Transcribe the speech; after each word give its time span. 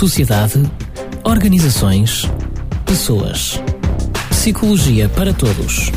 sociedade, 0.00 0.62
organizações, 1.24 2.22
pessoas. 2.86 3.60
Psicologia 4.30 5.10
para 5.10 5.34
todos. 5.34 5.92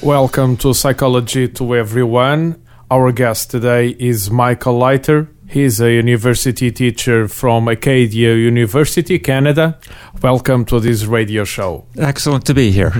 Welcome 0.00 0.54
to 0.58 0.72
Psychology 0.72 1.48
to 1.48 1.74
Everyone. 1.74 2.54
Our 2.88 3.10
guest 3.12 3.50
today 3.50 3.96
is 3.98 4.30
Michael 4.30 4.78
Leiter. 4.78 5.26
He's 5.48 5.80
a 5.80 5.90
university 5.90 6.70
teacher 6.70 7.26
from 7.26 7.66
Acadia 7.66 8.36
University, 8.36 9.18
Canada. 9.18 9.76
Welcome 10.22 10.66
to 10.66 10.78
this 10.78 11.06
radio 11.06 11.44
show. 11.44 11.86
Excellent 11.98 12.46
to 12.46 12.54
be 12.54 12.70
here. 12.70 12.92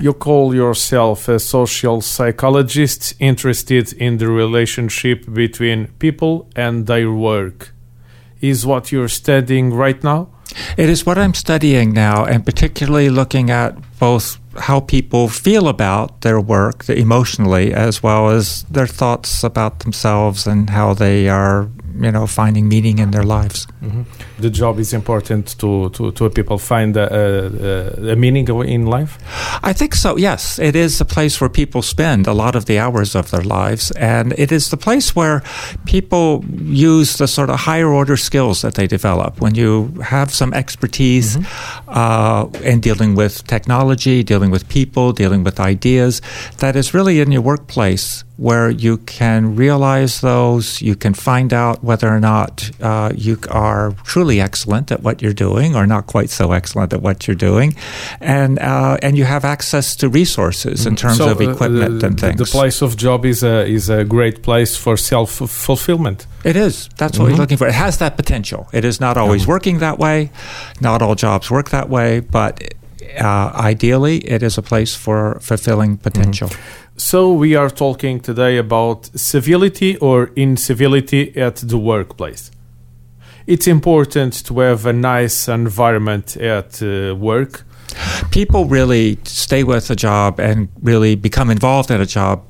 You 0.00 0.12
call 0.12 0.54
yourself 0.54 1.26
a 1.26 1.40
social 1.40 2.00
psychologist 2.00 3.14
interested 3.18 3.92
in 3.94 4.18
the 4.18 4.28
relationship 4.28 5.26
between 5.26 5.88
people 5.98 6.48
and 6.54 6.86
their 6.86 7.10
work. 7.10 7.72
Is 8.42 8.66
what 8.66 8.92
you're 8.92 9.08
studying 9.08 9.72
right 9.72 10.02
now? 10.02 10.28
It 10.76 10.90
is 10.90 11.06
what 11.06 11.16
I'm 11.16 11.32
studying 11.32 11.92
now, 11.92 12.24
and 12.24 12.44
particularly 12.44 13.08
looking 13.08 13.50
at 13.50 13.78
both 14.02 14.38
how 14.56 14.80
people 14.80 15.28
feel 15.28 15.68
about 15.68 16.20
their 16.20 16.40
work 16.40 16.88
emotionally, 16.88 17.72
as 17.72 18.02
well 18.02 18.30
as 18.30 18.64
their 18.64 18.86
thoughts 18.86 19.44
about 19.44 19.80
themselves 19.80 20.46
and 20.46 20.70
how 20.70 20.94
they 20.94 21.28
are, 21.28 21.68
you 22.00 22.10
know, 22.10 22.26
finding 22.26 22.68
meaning 22.68 22.98
in 22.98 23.10
their 23.12 23.22
lives. 23.22 23.66
The 24.38 24.50
job 24.50 24.78
is 24.78 24.92
important 24.92 25.58
to, 25.58 25.88
to, 25.90 26.12
to 26.12 26.30
people 26.30 26.58
find 26.58 26.96
a, 26.96 27.08
a, 27.08 28.12
a 28.12 28.16
meaning 28.16 28.48
in 28.48 28.86
life? 28.86 29.18
I 29.62 29.72
think 29.72 29.94
so, 29.94 30.16
yes. 30.18 30.58
It 30.58 30.76
is 30.76 31.00
a 31.00 31.04
place 31.04 31.40
where 31.40 31.50
people 31.50 31.82
spend 31.82 32.26
a 32.26 32.32
lot 32.32 32.56
of 32.56 32.64
the 32.64 32.78
hours 32.78 33.14
of 33.14 33.30
their 33.30 33.42
lives, 33.42 33.90
and 33.92 34.34
it 34.36 34.52
is 34.52 34.70
the 34.70 34.76
place 34.76 35.16
where 35.16 35.42
people 35.86 36.44
use 36.60 37.16
the 37.16 37.26
sort 37.26 37.50
of 37.50 37.60
higher 37.60 37.88
order 37.88 38.16
skills 38.16 38.62
that 38.62 38.74
they 38.74 38.86
develop. 38.86 39.40
When 39.40 39.54
you 39.54 39.94
have 40.02 40.30
some 40.30 40.52
expertise 40.52 41.38
uh, 41.88 42.48
in 42.62 42.80
dealing 42.80 43.14
with 43.14 43.46
technology, 43.46 43.91
dealing 43.94 44.50
with 44.50 44.68
people, 44.68 45.12
dealing 45.12 45.44
with 45.44 45.60
ideas, 45.60 46.20
that 46.58 46.76
is 46.76 46.94
really 46.94 47.20
in 47.20 47.32
your 47.32 47.42
workplace 47.42 48.24
where 48.42 48.70
you 48.70 48.96
can 48.98 49.54
realize 49.54 50.20
those, 50.20 50.82
you 50.82 50.96
can 50.96 51.14
find 51.14 51.52
out 51.52 51.84
whether 51.84 52.08
or 52.08 52.18
not 52.18 52.70
uh, 52.80 53.12
you 53.14 53.38
are 53.50 53.92
truly 54.02 54.40
excellent 54.40 54.90
at 54.90 55.00
what 55.00 55.22
you're 55.22 55.32
doing 55.32 55.76
or 55.76 55.86
not 55.86 56.08
quite 56.08 56.28
so 56.28 56.50
excellent 56.50 56.92
at 56.92 57.00
what 57.00 57.28
you're 57.28 57.36
doing, 57.36 57.72
and 58.20 58.58
uh, 58.58 58.96
and 59.00 59.16
you 59.16 59.24
have 59.24 59.44
access 59.44 59.94
to 59.94 60.08
resources 60.08 60.86
in 60.86 60.96
terms 60.96 61.18
So, 61.18 61.30
of 61.30 61.40
uh, 61.40 61.50
equipment 61.50 62.00
the, 62.00 62.06
and 62.06 62.20
things. 62.20 62.38
The 62.38 62.46
place 62.46 62.82
of 62.82 62.96
job 62.96 63.24
is 63.24 63.44
a, 63.44 63.64
is 63.64 63.88
a 63.88 64.02
great 64.02 64.42
place 64.42 64.76
for 64.76 64.96
self 64.96 65.30
fulfillment. 65.30 66.26
It 66.42 66.56
is. 66.56 66.88
That's 66.96 67.18
what 67.20 67.30
we're 67.30 67.36
looking 67.36 67.58
for. 67.58 67.68
It 67.68 67.74
has 67.74 67.98
that 67.98 68.16
potential. 68.16 68.68
It 68.72 68.84
is 68.84 68.98
not 68.98 69.16
always 69.16 69.46
working 69.46 69.78
that 69.78 69.98
way. 69.98 70.30
Not 70.80 71.00
all 71.00 71.14
jobs 71.14 71.48
work 71.48 71.70
that 71.70 71.88
way, 71.88 72.18
but 72.18 72.74
uh, 73.20 73.52
ideally, 73.54 74.18
it 74.18 74.42
is 74.42 74.58
a 74.58 74.62
place 74.62 74.94
for 74.94 75.38
fulfilling 75.40 75.98
potential. 75.98 76.50
So, 76.96 77.32
we 77.32 77.56
are 77.56 77.70
talking 77.70 78.20
today 78.20 78.58
about 78.58 79.10
civility 79.18 79.96
or 79.96 80.30
incivility 80.36 81.36
at 81.36 81.56
the 81.56 81.78
workplace. 81.78 82.50
It's 83.46 83.66
important 83.66 84.44
to 84.46 84.60
have 84.60 84.86
a 84.86 84.92
nice 84.92 85.48
environment 85.48 86.36
at 86.36 86.82
uh, 86.82 87.14
work. 87.16 87.64
People 88.30 88.66
really 88.66 89.18
stay 89.24 89.64
with 89.64 89.90
a 89.90 89.96
job 89.96 90.38
and 90.40 90.68
really 90.82 91.16
become 91.16 91.50
involved 91.50 91.90
in 91.90 92.00
a 92.00 92.06
job 92.06 92.44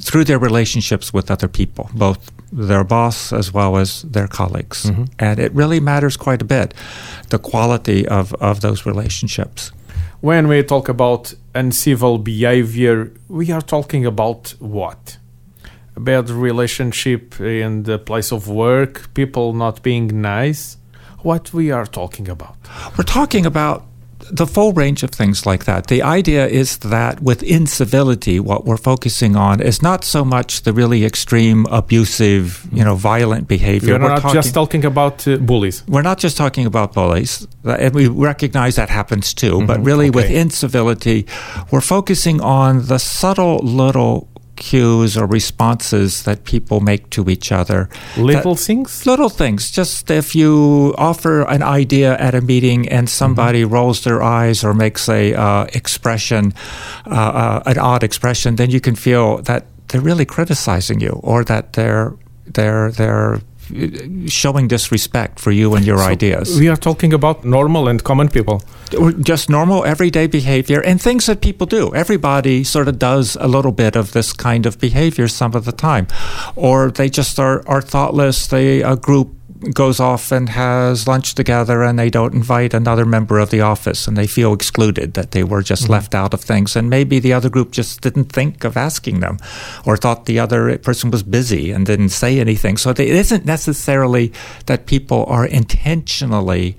through 0.00 0.24
their 0.24 0.38
relationships 0.38 1.12
with 1.12 1.30
other 1.30 1.48
people, 1.48 1.88
both 1.94 2.30
their 2.52 2.84
boss 2.84 3.32
as 3.32 3.52
well 3.52 3.76
as 3.76 4.02
their 4.02 4.28
colleagues. 4.28 4.84
And 5.18 5.38
it 5.38 5.52
really 5.52 5.80
matters 5.80 6.16
quite 6.16 6.42
a 6.42 6.44
bit, 6.44 6.74
the 7.30 7.38
quality 7.38 8.06
of, 8.06 8.34
of 8.34 8.60
those 8.60 8.86
relationships. 8.86 9.72
When 10.20 10.48
we 10.48 10.64
talk 10.64 10.88
about 10.88 11.32
uncivil 11.54 12.18
behavior, 12.18 13.12
we 13.28 13.52
are 13.52 13.60
talking 13.60 14.04
about 14.04 14.52
what? 14.58 15.16
Bad 15.96 16.28
relationship 16.28 17.40
in 17.40 17.84
the 17.84 18.00
place 18.00 18.32
of 18.32 18.48
work, 18.48 19.14
people 19.14 19.52
not 19.52 19.80
being 19.84 20.20
nice. 20.20 20.76
What 21.22 21.52
we 21.54 21.70
are 21.70 21.86
talking 21.86 22.28
about? 22.28 22.56
We're 22.96 23.04
talking 23.04 23.46
about 23.46 23.84
the 24.30 24.46
full 24.46 24.72
range 24.72 25.02
of 25.02 25.10
things 25.10 25.46
like 25.46 25.64
that. 25.64 25.86
The 25.86 26.02
idea 26.02 26.46
is 26.46 26.78
that 26.78 27.22
with 27.22 27.42
incivility, 27.42 28.40
what 28.40 28.64
we're 28.64 28.76
focusing 28.76 29.36
on 29.36 29.60
is 29.60 29.82
not 29.82 30.04
so 30.04 30.24
much 30.24 30.62
the 30.62 30.72
really 30.72 31.04
extreme, 31.04 31.66
abusive, 31.66 32.66
you 32.72 32.84
know, 32.84 32.94
violent 32.94 33.48
behavior. 33.48 33.94
We're 33.94 34.08
not 34.08 34.20
talking, 34.22 34.34
just 34.34 34.54
talking 34.54 34.84
about 34.84 35.26
uh, 35.26 35.36
bullies. 35.38 35.84
we're 35.86 36.02
not 36.02 36.18
just 36.18 36.36
talking 36.36 36.66
about 36.66 36.92
bullies, 36.92 37.46
and 37.64 37.94
we 37.94 38.08
recognize 38.08 38.76
that 38.76 38.90
happens 38.90 39.32
too. 39.34 39.66
But 39.66 39.82
really, 39.84 40.10
with 40.10 40.26
okay. 40.26 40.40
incivility, 40.40 41.26
we're 41.70 41.80
focusing 41.80 42.40
on 42.40 42.86
the 42.86 42.98
subtle 42.98 43.58
little 43.58 44.27
cues 44.58 45.16
or 45.16 45.26
responses 45.26 46.22
that 46.24 46.44
people 46.44 46.80
make 46.80 47.08
to 47.10 47.30
each 47.30 47.52
other. 47.52 47.88
Little 48.16 48.54
That- 48.54 48.60
things? 48.64 49.06
Little 49.06 49.30
things. 49.30 49.70
Just 49.70 50.10
if 50.10 50.34
you 50.34 50.94
offer 50.98 51.42
an 51.42 51.62
idea 51.62 52.16
at 52.18 52.34
a 52.34 52.40
meeting 52.40 52.88
and 52.88 53.08
somebody 53.08 53.64
rolls 53.64 54.02
their 54.02 54.22
eyes 54.22 54.64
or 54.64 54.74
makes 54.74 55.08
a 55.08 55.32
uh, 55.34 55.64
expression, 55.72 56.52
uh, 57.06 57.10
uh, 57.14 57.62
an 57.66 57.78
odd 57.78 58.02
expression, 58.02 58.56
then 58.56 58.70
you 58.70 58.80
can 58.80 58.94
feel 58.96 59.38
that 59.42 59.64
they're 59.88 60.00
really 60.04 60.26
criticizing 60.26 61.00
you 61.00 61.18
or 61.22 61.44
that 61.44 61.72
they're 61.72 62.12
they're 62.54 62.90
they're 62.92 63.40
showing 64.26 64.68
disrespect 64.68 65.40
for 65.40 65.50
you 65.50 65.74
and 65.74 65.86
your 65.86 66.00
ideas. 66.00 66.58
We 66.58 66.68
are 66.68 66.76
talking 66.76 67.12
about 67.12 67.44
normal 67.44 67.88
and 67.88 68.02
common 68.02 68.28
people. 68.28 68.62
Just 69.20 69.50
normal 69.50 69.84
everyday 69.84 70.26
behavior 70.26 70.80
and 70.80 71.00
things 71.00 71.26
that 71.26 71.40
people 71.40 71.66
do. 71.66 71.94
Everybody 71.94 72.64
sort 72.64 72.88
of 72.88 72.98
does 72.98 73.36
a 73.40 73.48
little 73.48 73.72
bit 73.72 73.96
of 73.96 74.12
this 74.12 74.32
kind 74.32 74.66
of 74.66 74.78
behavior 74.78 75.28
some 75.28 75.54
of 75.54 75.64
the 75.64 75.72
time. 75.72 76.06
Or 76.56 76.90
they 76.90 77.08
just 77.08 77.38
are, 77.38 77.66
are 77.68 77.82
thoughtless. 77.82 78.46
They 78.46 78.82
a 78.82 78.96
group 78.96 79.37
goes 79.74 80.00
off 80.00 80.30
and 80.32 80.48
has 80.50 81.06
lunch 81.08 81.34
together 81.34 81.82
and 81.82 81.98
they 81.98 82.10
don't 82.10 82.34
invite 82.34 82.74
another 82.74 83.04
member 83.04 83.38
of 83.38 83.50
the 83.50 83.60
office 83.60 84.06
and 84.06 84.16
they 84.16 84.26
feel 84.26 84.52
excluded 84.52 85.14
that 85.14 85.32
they 85.32 85.42
were 85.44 85.62
just 85.62 85.84
mm-hmm. 85.84 85.92
left 85.92 86.14
out 86.14 86.32
of 86.34 86.40
things 86.40 86.76
and 86.76 86.88
maybe 86.88 87.18
the 87.18 87.32
other 87.32 87.48
group 87.48 87.72
just 87.72 88.00
didn't 88.00 88.32
think 88.32 88.64
of 88.64 88.76
asking 88.76 89.20
them 89.20 89.38
or 89.84 89.96
thought 89.96 90.26
the 90.26 90.38
other 90.38 90.78
person 90.78 91.10
was 91.10 91.22
busy 91.22 91.72
and 91.72 91.86
didn't 91.86 92.10
say 92.10 92.38
anything 92.38 92.76
so 92.76 92.90
it 92.90 93.00
isn't 93.00 93.44
necessarily 93.44 94.32
that 94.66 94.86
people 94.86 95.24
are 95.26 95.46
intentionally 95.46 96.76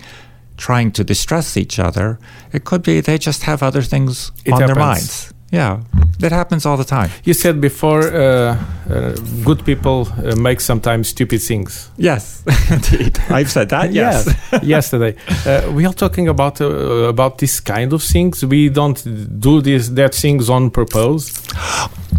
trying 0.59 0.91
to 0.91 1.03
distress 1.03 1.57
each 1.57 1.79
other. 1.79 2.19
It 2.51 2.65
could 2.65 2.83
be 2.83 2.99
they 2.99 3.17
just 3.17 3.43
have 3.43 3.63
other 3.63 3.81
things 3.81 4.31
It 4.45 4.53
on 4.53 4.59
their 4.59 4.75
minds. 4.75 5.33
Yeah, 5.51 5.79
that 6.19 6.31
happens 6.31 6.65
all 6.65 6.77
the 6.77 6.83
time. 6.83 7.09
You 7.23 7.33
said 7.33 7.59
before, 7.59 8.01
uh, 8.01 8.55
uh, 8.89 9.15
good 9.43 9.65
people 9.65 10.07
uh, 10.23 10.35
make 10.35 10.61
sometimes 10.61 11.09
stupid 11.09 11.41
things. 11.41 11.89
Yes, 11.97 12.43
indeed. 12.71 13.17
I've 13.29 13.49
said 13.49 13.69
that. 13.69 13.91
Yes. 13.91 14.27
Yes, 14.51 14.63
yesterday. 14.63 15.15
Uh, 15.45 15.71
we 15.71 15.85
are 15.87 15.93
talking 15.93 16.27
about 16.27 16.61
uh, 16.61 17.09
about 17.09 17.39
this 17.39 17.59
kind 17.59 17.93
of 17.93 18.03
things. 18.03 18.45
We 18.45 18.69
don't 18.69 19.03
do 19.39 19.61
these 19.61 19.93
that 19.95 20.13
things 20.13 20.49
on 20.49 20.69
purpose. 20.69 21.31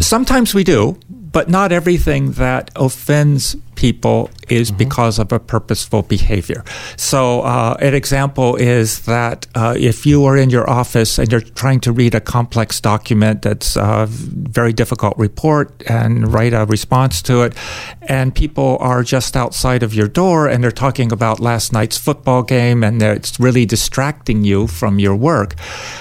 Sometimes 0.01 0.53
we 0.53 0.63
do, 0.63 0.97
but 1.31 1.49
not 1.49 1.71
everything 1.71 2.33
that 2.33 2.71
offends 2.75 3.55
people 3.75 4.29
is 4.47 4.69
because 4.69 5.17
of 5.17 5.31
a 5.31 5.39
purposeful 5.39 6.03
behavior. 6.03 6.63
So, 6.97 7.41
uh, 7.41 7.75
an 7.79 7.95
example 7.95 8.55
is 8.55 9.05
that 9.05 9.47
uh, 9.55 9.75
if 9.75 10.05
you 10.05 10.23
are 10.25 10.37
in 10.37 10.49
your 10.51 10.69
office 10.69 11.17
and 11.17 11.31
you're 11.31 11.41
trying 11.41 11.79
to 11.81 11.91
read 11.91 12.13
a 12.13 12.19
complex 12.19 12.79
document 12.79 13.41
that's 13.41 13.75
a 13.75 14.05
very 14.07 14.73
difficult 14.73 15.17
report 15.17 15.81
and 15.87 16.31
write 16.31 16.53
a 16.53 16.65
response 16.65 17.21
to 17.23 17.41
it, 17.41 17.55
and 18.03 18.35
people 18.35 18.77
are 18.81 19.01
just 19.01 19.35
outside 19.35 19.81
of 19.81 19.95
your 19.95 20.07
door 20.07 20.47
and 20.47 20.63
they're 20.63 20.71
talking 20.71 21.11
about 21.11 21.39
last 21.39 21.73
night's 21.73 21.97
football 21.97 22.43
game 22.43 22.83
and 22.83 23.01
it's 23.01 23.39
really 23.39 23.65
distracting 23.65 24.43
you 24.43 24.67
from 24.67 24.99
your 24.99 25.15
work, 25.15 25.55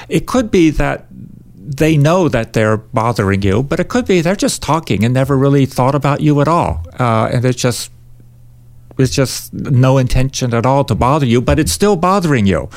it 0.08 0.26
could 0.26 0.50
be 0.50 0.68
that 0.70 1.06
they 1.70 1.96
know 1.96 2.28
that 2.28 2.52
they're 2.52 2.76
bothering 2.76 3.42
you, 3.42 3.62
but 3.62 3.78
it 3.78 3.88
could 3.88 4.06
be 4.06 4.20
they're 4.20 4.34
just 4.34 4.60
talking 4.60 5.04
and 5.04 5.14
never 5.14 5.38
really 5.38 5.66
thought 5.66 5.94
about 5.94 6.20
you 6.20 6.40
at 6.40 6.48
all, 6.48 6.84
uh, 6.98 7.30
and 7.32 7.44
it's 7.44 7.62
just 7.62 7.90
it's 8.98 9.14
just 9.14 9.52
no 9.54 9.96
intention 9.98 10.52
at 10.52 10.66
all 10.66 10.84
to 10.84 10.94
bother 10.94 11.26
you, 11.26 11.40
but 11.40 11.58
it's 11.58 11.72
still 11.72 11.96
bothering 11.96 12.46
you, 12.46 12.68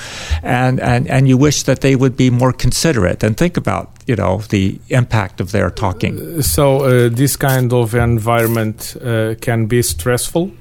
and 0.44 0.80
and 0.80 1.10
and 1.10 1.28
you 1.28 1.38
wish 1.38 1.64
that 1.64 1.82
they 1.82 1.96
would 1.96 2.16
be 2.16 2.30
more 2.30 2.54
considerate 2.54 3.24
and 3.24 3.36
think 3.36 3.58
about 3.58 3.90
you 4.06 4.16
know 4.16 4.38
the 4.50 4.80
impact 4.90 5.42
of 5.42 5.52
their 5.52 5.72
talking. 5.72 6.42
So 6.44 6.84
uh, 6.84 7.10
this 7.10 7.36
kind 7.36 7.74
of 7.74 7.96
environment 7.96 8.96
uh, 9.04 9.36
can 9.42 9.66
be 9.66 9.82
stressful. 9.82 10.52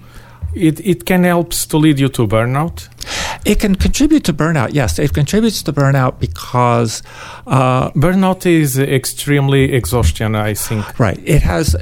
It 0.54 0.80
it 0.80 1.04
can 1.04 1.24
help 1.24 1.50
to 1.50 1.76
lead 1.76 1.98
you 1.98 2.08
to 2.08 2.26
burnout. 2.26 2.88
It 3.44 3.58
can 3.58 3.74
contribute 3.74 4.24
to 4.24 4.32
burnout. 4.32 4.70
Yes, 4.72 4.98
it 4.98 5.12
contributes 5.12 5.62
to 5.64 5.72
burnout 5.72 6.20
because 6.20 7.02
uh, 7.46 7.90
Burnout 7.90 8.46
is 8.46 8.78
extremely 8.78 9.72
exhaustion. 9.72 10.36
I 10.36 10.54
think. 10.54 10.98
Right. 10.98 11.20
It 11.24 11.42
has 11.42 11.74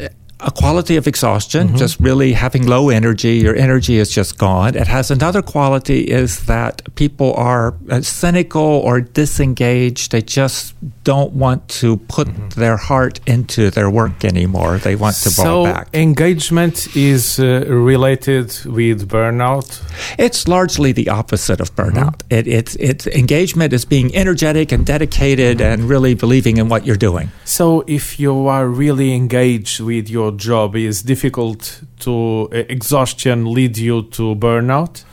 a 0.43 0.51
quality 0.51 0.97
of 0.97 1.07
exhaustion, 1.07 1.77
just 1.77 2.01
really 2.01 2.33
having 2.33 2.67
low 2.67 2.89
energy. 2.89 3.37
Your 3.37 3.55
energy 3.55 3.97
is 3.99 4.11
just 4.11 4.39
gone. 4.39 4.75
It 4.75 4.87
has 4.87 5.11
another 5.11 5.43
quality 5.43 6.01
is 6.05 6.47
that 6.47 6.83
people 6.95 7.35
are 7.35 7.75
uh, 7.91 8.01
cynical 8.01 8.63
or 8.63 9.01
disengaged. 9.01 10.13
They 10.13 10.23
just 10.23 10.75
don't 11.05 11.33
want 11.33 11.69
to 11.81 11.97
put 12.09 12.29
their 12.51 12.77
heart 12.77 13.21
into 13.27 13.71
their 13.71 13.91
work 13.91 14.25
anymore. 14.25 14.79
They 14.79 14.97
want 14.97 15.17
to 15.17 15.31
so 15.31 15.43
fall 15.43 15.65
back. 15.65 15.89
engagement 15.93 16.97
is 16.97 17.39
uh, 17.39 17.65
related 17.67 18.47
with 18.65 19.09
burnout. 19.09 19.83
It's 20.19 20.49
largely 20.49 20.93
the 20.93 21.09
opposite 21.09 21.61
of 21.61 21.75
burnout. 21.75 22.23
It, 22.31 22.47
it's 22.47 22.77
it's 22.77 23.07
engagement 23.09 23.73
is 23.73 23.85
being 23.85 24.15
energetic 24.15 24.73
and 24.73 24.87
dedicated 24.87 25.61
and 25.61 25.89
really 25.89 26.15
believing 26.15 26.57
in 26.57 26.69
what 26.69 26.87
you're 26.87 26.97
doing. 26.97 27.31
So 27.45 27.85
if 27.87 28.19
you 28.19 28.47
are 28.47 28.67
really 28.67 29.15
engaged 29.15 29.81
with 29.81 30.09
your 30.09 30.30
job, 30.37 30.77
is 30.77 31.03
difficult 31.03 31.83
to 32.01 32.49
uh, 32.53 32.57
exhaustion 32.69 33.53
lead 33.53 33.77
you 33.79 34.03
to 34.03 34.35
burnout? 34.35 35.05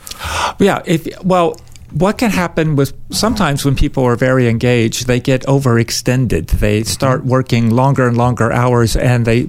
Yeah. 0.58 0.82
If 0.84 1.06
well. 1.22 1.56
What 1.90 2.18
can 2.18 2.30
happen 2.30 2.76
with 2.76 2.92
sometimes 3.10 3.64
when 3.64 3.74
people 3.74 4.04
are 4.04 4.14
very 4.14 4.46
engaged, 4.46 5.06
they 5.06 5.20
get 5.20 5.40
overextended. 5.46 6.60
They 6.60 6.82
start 6.82 7.24
working 7.24 7.70
longer 7.70 8.06
and 8.06 8.14
longer 8.14 8.52
hours, 8.52 8.94
and 8.94 9.24
they 9.24 9.48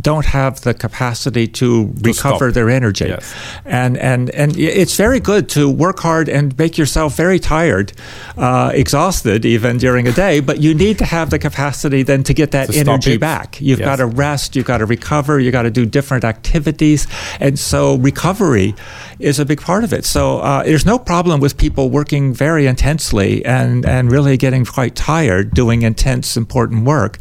don't 0.00 0.26
have 0.26 0.60
the 0.62 0.74
capacity 0.74 1.46
to, 1.46 1.92
recover 2.00 2.46
stop. 2.50 2.54
their 2.54 2.70
energy. 2.70 3.06
Yes. 3.06 3.34
And 3.64 3.96
and 3.98 4.30
and 4.30 4.56
it's 4.56 4.96
very 4.96 5.20
good 5.20 5.48
to 5.50 5.68
work 5.70 5.98
hard 6.00 6.28
and 6.28 6.56
make 6.58 6.78
yourself 6.78 7.16
very 7.16 7.38
tired, 7.38 7.92
uh, 8.36 8.70
exhausted 8.74 9.44
even 9.44 9.78
during 9.78 10.06
a 10.06 10.12
day. 10.12 10.40
But 10.40 10.60
you 10.60 10.74
need 10.74 10.98
to 10.98 11.04
have 11.04 11.30
the 11.30 11.38
capacity 11.38 12.02
then 12.02 12.22
to 12.24 12.34
get 12.34 12.50
that 12.52 12.70
To 12.70 12.78
energy 12.78 13.16
back. 13.16 13.60
You've 13.60 13.80
Yes. 13.80 13.86
got 13.86 13.96
to 13.96 14.06
rest. 14.06 14.56
You've 14.56 14.66
got 14.66 14.78
to 14.78 14.86
recover. 14.86 15.38
you've 15.40 15.52
got 15.52 15.62
to 15.62 15.70
do 15.70 15.84
different 15.86 16.24
activities, 16.24 17.06
and 17.40 17.58
so 17.58 17.96
recovery 17.96 18.74
is 19.18 19.38
a 19.38 19.44
big 19.44 19.60
part 19.60 19.84
of 19.84 19.92
it. 19.92 20.04
So 20.04 20.38
uh, 20.38 20.62
there's 20.62 20.86
no 20.86 20.98
problem 20.98 21.40
with 21.40 21.56
people 21.56 21.90
working 21.90 22.32
very 22.34 22.66
intensely 22.66 23.44
and 23.44 23.84
and 23.86 24.10
really 24.10 24.36
getting 24.36 24.64
quite 24.64 24.94
tired 24.94 25.54
doing 25.54 25.82
intense, 25.82 26.36
important 26.36 26.84
work. 26.84 27.18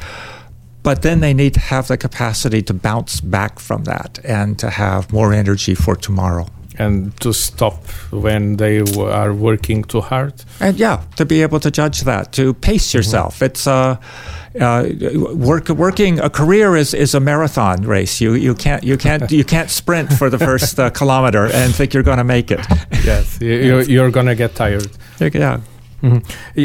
But 0.88 1.02
then 1.02 1.20
they 1.20 1.34
need 1.34 1.54
to 1.56 1.60
have 1.60 1.90
the 1.90 1.98
capacity 1.98 2.62
to 2.62 2.74
bounce 2.74 3.20
back 3.20 3.60
from 3.60 3.84
that 3.84 4.20
and 4.24 4.58
to 4.60 4.70
have 4.70 5.12
more 5.12 5.34
energy 5.34 5.76
for 5.76 5.98
tomorrow. 5.98 6.48
And 6.80 7.12
to 7.20 7.34
stop 7.34 7.86
when 8.12 8.56
they 8.56 8.80
w- 8.80 9.10
are 9.10 9.34
working 9.34 9.84
too 9.84 10.00
hard? 10.00 10.34
And 10.62 10.80
yeah, 10.80 11.02
to 11.18 11.26
be 11.26 11.42
able 11.42 11.60
to 11.60 11.72
judge 11.72 12.04
that, 12.04 12.32
to 12.34 12.54
pace 12.54 12.94
yourself. 12.94 13.42
It's 13.42 13.68
uh, 13.68 13.98
uh, 14.62 14.88
work, 15.34 15.68
working 15.68 16.20
a 16.22 16.30
career 16.30 16.78
is, 16.78 16.94
is 16.94 17.14
a 17.14 17.20
marathon 17.20 17.82
race. 17.82 18.22
You 18.22 18.36
you 18.36 18.56
can't 18.56 18.82
you 18.82 18.98
can't 18.98 19.30
you 19.30 19.44
can't 19.44 19.70
sprint 19.70 20.14
for 20.14 20.30
the 20.30 20.40
first 20.40 20.80
uh, 20.80 20.90
kilometer 20.90 21.48
and 21.54 21.76
think 21.76 21.94
you're 21.94 22.08
going 22.12 22.20
to 22.20 22.24
make 22.36 22.50
it. 22.50 22.66
Yes. 23.04 23.42
you, 23.42 23.54
you're, 23.68 23.82
you're 23.84 24.12
going 24.12 24.28
to 24.28 24.36
get 24.36 24.56
tired. 24.56 24.88
Yeah. 25.20 25.60
Mhm. 26.04 26.22
Y- 26.56 26.64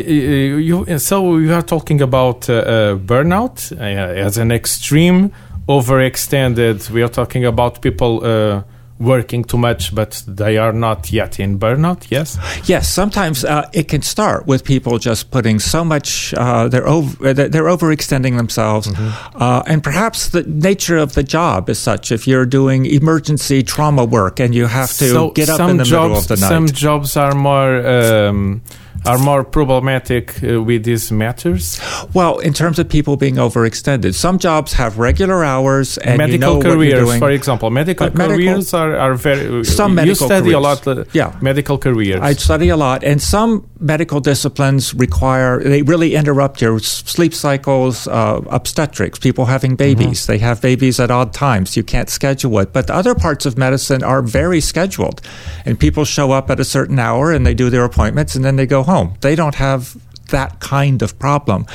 You, 0.69 0.99
so 0.99 1.39
you 1.39 1.53
are 1.55 1.63
talking 1.63 2.01
about 2.03 2.49
uh, 2.49 2.53
uh, 2.55 2.97
burnout 2.97 3.73
uh, 3.73 4.27
as 4.27 4.39
an 4.39 4.51
extreme, 4.53 5.31
overextended. 5.69 6.91
We 6.91 7.03
are 7.03 7.09
talking 7.11 7.45
about 7.45 7.81
people 7.81 8.21
uh, 8.25 8.63
working 8.99 9.45
too 9.45 9.59
much, 9.59 9.95
but 9.95 10.23
they 10.29 10.59
are 10.59 10.73
not 10.73 11.11
yet 11.13 11.39
in 11.41 11.59
burnout. 11.59 12.07
Yes. 12.11 12.39
Yes, 12.69 12.89
sometimes 12.93 13.45
uh, 13.45 13.69
it 13.73 13.89
can 13.89 14.03
start 14.03 14.47
with 14.47 14.63
people 14.65 14.99
just 14.99 15.31
putting 15.31 15.61
so 15.61 15.85
much. 15.85 16.35
Uh, 16.37 16.69
they're 16.69 16.87
over, 16.89 17.35
they're 17.35 17.69
overextending 17.77 18.37
themselves, 18.37 18.89
uh, 19.35 19.63
and 19.67 19.83
perhaps 19.83 20.29
the 20.29 20.43
nature 20.43 20.99
of 21.03 21.13
the 21.15 21.23
job 21.23 21.69
is 21.69 21.79
such. 21.79 22.13
If 22.13 22.27
you're 22.27 22.47
doing 22.47 22.87
emergency 22.87 23.63
trauma 23.63 24.05
work 24.05 24.41
and 24.41 24.55
you 24.55 24.67
have 24.67 24.91
to 24.99 25.09
so 25.09 25.31
get 25.31 25.49
up 25.49 25.69
in 25.71 25.79
the 25.79 25.85
jobs, 25.85 26.03
middle 26.09 26.19
of 26.19 26.29
the 26.29 26.37
night, 26.37 26.49
Some 26.49 26.67
jobs 26.69 27.17
are 27.17 27.35
more 27.35 27.87
um, 27.87 28.63
are 29.05 29.19
more 29.19 29.43
problematic 29.45 30.43
uh, 30.45 30.63
with 30.63 30.85
these 30.85 31.11
matters. 31.11 31.81
well, 32.15 32.39
in 32.39 32.53
terms 32.53 32.79
of 32.79 32.89
people 32.89 33.17
being 33.17 33.37
overextended, 33.37 34.15
some 34.15 34.39
jobs 34.39 34.73
have 34.75 34.99
regular 34.99 35.43
hours 35.45 35.99
and 35.99 36.19
medical 36.19 36.57
you 36.57 36.63
know 36.63 36.71
careers, 36.71 37.19
for 37.19 37.31
example, 37.31 37.71
medical 37.71 38.07
But 38.07 38.15
medical- 38.17 38.37
careers 38.37 38.75
are, 38.75 38.97
are 38.97 39.15
very. 39.15 39.65
Some 39.65 39.93
you 39.93 39.97
medical 39.97 40.27
study 40.27 40.53
a 40.53 40.61
careers. 40.61 40.87
lot. 40.87 40.99
Uh, 40.99 41.05
Yeah. 41.13 41.33
medical 41.41 41.79
careers. 41.79 42.21
I 42.21 42.35
study 42.35 42.69
a 42.71 42.77
lot, 42.77 43.03
and 43.05 43.21
some 43.21 43.67
medical 43.83 44.21
disciplines 44.21 44.95
require 44.95 45.63
they 45.63 45.83
really 45.83 46.15
interrupt 46.15 46.63
your 46.63 46.79
sleep 46.79 47.35
cycles. 47.35 48.07
Uh, 48.07 48.41
obstetrics, 48.49 49.19
people 49.19 49.47
having 49.47 49.77
babies, 49.77 50.27
they 50.27 50.39
have 50.39 50.61
babies 50.63 51.01
at 51.01 51.11
odd 51.11 51.33
times. 51.33 51.77
You 51.77 51.83
can't 51.83 52.09
schedule 52.09 52.59
it. 52.61 52.73
But 52.73 52.87
the 52.87 52.95
other 52.95 53.15
parts 53.15 53.45
of 53.45 53.59
medicine 53.59 54.03
are 54.03 54.23
very 54.23 54.61
scheduled, 54.61 55.21
and 55.65 55.79
people 55.79 56.05
show 56.05 56.31
up 56.33 56.51
at 56.51 56.61
a 56.61 56.65
certain 56.65 56.99
hour 56.99 57.33
and 57.33 57.45
they 57.45 57.55
do 57.55 57.71
their 57.71 57.85
appointments, 57.85 58.35
and 58.35 58.45
then 58.45 58.57
they 58.57 58.67
go 58.67 58.83
home. 58.83 59.15
They 59.21 59.35
don't 59.35 59.57
have 59.57 59.97
that 60.31 60.61
kind 60.61 61.03
of 61.03 61.19
problem. 61.19 61.67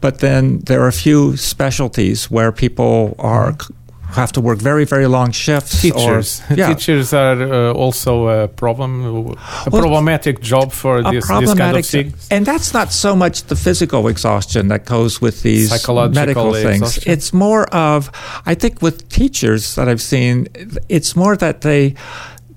But 0.00 0.20
then 0.20 0.60
there 0.60 0.82
are 0.82 0.88
a 0.88 0.92
few 0.92 1.36
specialties 1.36 2.30
where 2.30 2.52
people 2.52 3.14
are. 3.18 3.56
Have 4.14 4.32
to 4.32 4.40
work 4.40 4.58
very, 4.58 4.84
very 4.84 5.06
long 5.06 5.32
shifts. 5.32 5.82
Teachers, 5.82 6.40
or, 6.50 6.54
yeah, 6.56 6.68
teachers 6.72 7.12
are 7.12 7.42
uh, 7.42 7.72
also 7.72 8.28
a 8.28 8.48
problem, 8.48 9.04
a 9.04 9.12
Well, 9.12 9.36
problematic 9.70 10.40
job 10.40 10.72
for 10.72 11.02
this, 11.02 11.26
this 11.28 11.54
kind 11.54 11.76
of 11.76 11.84
things. 11.86 12.28
and 12.30 12.46
that's 12.46 12.72
not 12.72 12.92
so 12.92 13.16
much 13.16 13.42
the 13.44 13.56
physical 13.56 14.06
exhaustion 14.08 14.68
that 14.68 14.84
goes 14.84 15.20
with 15.20 15.42
these 15.42 15.68
Psychological 15.70 16.14
medical 16.26 16.52
things 16.54 16.82
exhaustion. 16.96 17.12
it's 17.12 17.32
more 17.32 17.64
of 17.74 18.10
i 18.46 18.54
think 18.54 18.80
with 18.82 19.08
teachers 19.08 19.74
that 19.74 19.88
i've 19.88 20.00
seen 20.02 20.46
it's 20.88 21.16
more 21.16 21.36
that 21.36 21.60
they 21.62 21.94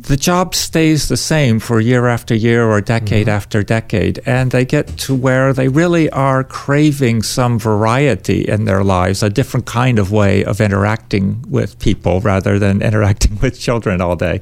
the 0.08 0.16
job 0.18 0.56
stays 0.56 1.08
the 1.10 1.18
same 1.18 1.60
for 1.60 1.80
year 1.82 2.08
after 2.08 2.34
year 2.34 2.66
or 2.68 2.80
decade 2.82 3.28
Mm-hmm. 3.28 3.30
after 3.38 3.64
decade 3.64 4.20
and 4.26 4.52
they 4.52 4.64
get 4.66 4.88
to 5.06 5.14
where 5.16 5.54
they 5.54 5.68
really 5.68 6.10
are 6.12 6.44
craving 6.44 7.24
some 7.24 7.60
variety 7.60 8.42
in 8.48 8.66
their 8.66 8.84
lives 8.84 9.22
a 9.24 9.30
different 9.30 9.66
kind 9.66 10.00
of 10.00 10.12
way 10.12 10.44
of 10.46 10.62
interacting 10.62 11.44
with 11.50 11.78
people 11.80 12.22
rather 12.22 12.58
than 12.60 12.82
interacting 12.90 13.38
with 13.42 13.60
children 13.60 14.00
all 14.02 14.16
day 14.16 14.40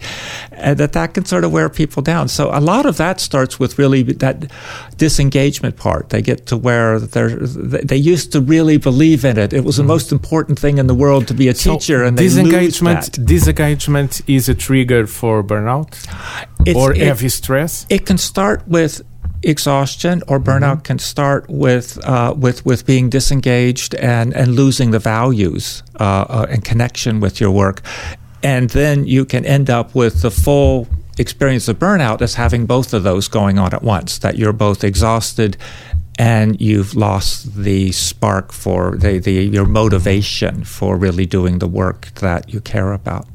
and 0.52 0.78
that 0.78 0.94
that 0.94 1.14
can 1.14 1.26
sort 1.26 1.44
of 1.44 1.52
wear 1.52 1.70
people 1.70 2.02
down 2.04 2.28
so 2.28 2.50
a 2.54 2.62
lot 2.62 2.86
of 2.86 2.98
that 2.98 3.20
starts 3.20 3.60
with 3.60 3.80
really 3.80 4.04
that 4.04 4.52
disengagement 4.98 5.76
part 5.78 6.10
they 6.10 6.22
get 6.22 6.46
to 6.48 6.56
where 6.58 7.00
they're 7.00 7.36
they 7.38 7.98
used 7.98 8.32
to 8.32 8.40
really 8.42 8.78
believe 8.78 9.26
in 9.26 9.38
it 9.38 9.52
it 9.54 9.64
was 9.64 9.78
the 9.78 9.84
most 9.84 10.12
important 10.12 10.60
thing 10.60 10.78
in 10.78 10.88
the 10.88 10.96
world 10.96 11.28
to 11.28 11.34
be 11.34 11.48
a 11.48 11.54
Mm-hmm. 11.54 11.70
So 11.70 11.78
teacher 11.78 12.04
and 12.04 12.18
they 12.18 12.24
lose 12.24 12.36
disengagement, 12.36 13.14
that. 13.14 13.26
disengagement 13.26 14.22
is 14.28 14.50
a 14.50 14.56
trigger 14.56 15.08
for 15.08 15.42
burnout 15.56 15.88
It's- 16.66 16.76
or 16.76 16.94
it- 16.94 17.02
heavy 17.08 17.30
stress. 17.30 17.86
it 17.90 18.06
can 18.06 18.18
start 18.18 18.62
with 18.68 19.02
exhaustion 19.44 20.22
or 20.28 20.40
Mm-hmm. 20.40 20.50
burnout 20.50 20.84
can 20.84 21.00
start 21.00 21.46
with 21.50 22.00
uh, 22.04 22.34
with 22.46 22.66
with 22.66 22.86
being 22.86 23.10
disengaged 23.10 23.94
and 23.96 24.34
and 24.34 24.56
losing 24.56 24.92
the 24.92 25.00
values 25.00 25.84
uh, 26.00 26.04
uh, 26.04 26.46
and 26.50 26.64
connection 26.66 27.20
with 27.20 27.40
your 27.42 27.52
work 27.52 27.82
and 28.44 28.70
then 28.72 29.06
you 29.06 29.26
can 29.26 29.46
end 29.46 29.70
up 29.70 29.94
with 29.96 30.22
the 30.22 30.32
full 30.32 30.88
experience 31.18 31.68
of 31.72 31.78
burnout 31.80 32.22
as 32.22 32.36
having 32.36 32.66
both 32.66 32.94
of 32.94 33.04
those 33.04 33.28
going 33.28 33.58
on 33.60 33.74
at 33.74 33.84
once 33.84 34.20
that 34.20 34.38
you're 34.38 34.54
both 34.54 34.84
exhausted 34.84 35.58
and 36.18 36.60
you've 36.62 36.96
lost 36.96 37.56
the 37.56 37.92
spark 37.92 38.52
for 38.52 38.96
the, 38.98 39.20
the 39.20 39.32
your 39.58 39.66
motivation 39.66 40.64
for 40.64 40.98
really 40.98 41.26
doing 41.26 41.60
the 41.60 41.68
work 41.68 42.02
that 42.16 42.52
you 42.54 42.60
care 42.62 42.94
about 42.94 43.26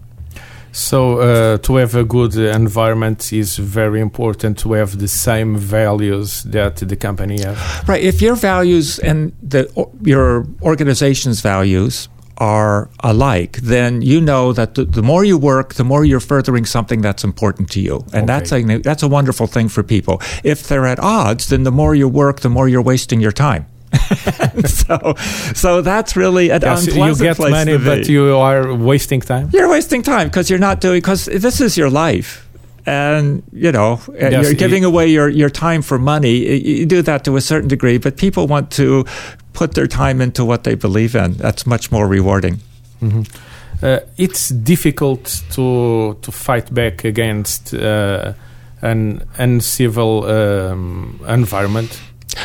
So 0.73 1.19
uh, 1.21 1.59
to 1.59 1.77
have 1.77 1.95
a 1.95 2.05
good 2.05 2.37
environment 2.37 3.33
is 3.33 3.57
very 3.57 4.00
important 4.00 4.59
to 4.59 4.73
have 4.75 4.99
the 4.99 5.09
same 5.09 5.57
values 5.57 6.43
that 6.45 6.77
the 6.77 6.97
company 6.97 7.41
has. 7.43 7.59
Right. 7.89 8.03
If 8.03 8.23
your 8.23 8.37
values 8.37 8.99
and 8.99 9.33
the 9.43 9.71
or- 9.75 9.91
your 10.03 10.47
organization's 10.62 11.41
values 11.41 12.09
are 12.39 12.89
alike, 13.00 13.59
then 13.59 14.00
you 14.00 14.21
know 14.21 14.53
that 14.53 14.75
the, 14.75 14.85
the 14.85 15.03
more 15.03 15.25
you 15.25 15.37
work, 15.37 15.75
the 15.75 15.85
more 15.85 16.05
you're 16.05 16.21
furthering 16.21 16.65
something 16.65 17.03
that's 17.03 17.23
important 17.23 17.71
to 17.71 17.81
you, 17.81 18.05
and 18.15 18.29
that's 18.29 18.50
a 18.53 18.62
that's 18.79 19.03
a 19.03 19.09
wonderful 19.09 19.47
thing 19.47 19.69
for 19.69 19.83
people. 19.83 20.21
If 20.43 20.67
they're 20.67 20.87
at 20.87 20.99
odds, 20.99 21.49
then 21.49 21.65
the 21.65 21.71
more 21.71 21.95
you 21.95 22.09
work, 22.09 22.41
the 22.41 22.49
more 22.49 22.69
you're 22.69 22.83
wasting 22.83 23.21
your 23.21 23.33
time. 23.33 23.67
so, 24.67 25.14
so 25.55 25.81
that's 25.83 26.17
really 26.17 26.50
an 26.50 26.62
Yes, 26.62 26.87
you 26.87 27.14
get 27.17 27.37
place 27.37 27.50
money, 27.52 27.79
but 27.79 28.09
you 28.09 28.37
are 28.37 28.75
wasting 28.75 29.21
time. 29.21 29.50
you're 29.52 29.69
wasting 29.69 30.02
time 30.02 30.29
because 30.29 30.50
you're 30.50 30.59
not 30.59 30.81
doing 30.81 31.00
because 31.00 31.26
this 31.26 31.61
is 31.61 31.76
your 31.76 31.90
life. 31.90 32.47
And 32.87 33.43
you 33.52 33.73
know 33.73 34.00
uh, 34.09 34.12
Yes, 34.31 34.45
you're 34.45 34.55
giving 34.55 34.85
away 34.85 35.07
your, 35.09 35.29
your 35.29 35.50
time 35.50 35.83
for 35.83 35.99
money. 35.99 36.35
You 36.81 36.87
do 36.87 37.02
that 37.02 37.25
to 37.25 37.37
a 37.37 37.40
certain 37.40 37.69
degree 37.69 37.99
but 37.99 38.17
people 38.17 38.47
want 38.47 38.71
to 38.73 39.05
put 39.52 39.75
their 39.75 39.87
time 39.87 40.21
into 40.21 40.45
what 40.45 40.64
they 40.64 40.75
believe 40.75 41.14
in. 41.14 41.35
That's 41.35 41.67
much 41.67 41.93
more 41.93 42.07
rewarding. 42.09 42.61
Uh, 43.83 44.00
it's 44.17 44.49
difficult 44.50 45.43
to 45.52 46.17
to 46.21 46.33
fight 46.33 46.73
back 46.75 47.05
against 47.05 47.73
uh, 47.75 48.33
an 48.83 49.23
uncivil 49.38 50.25
um, 50.25 51.21
environment. 51.26 52.00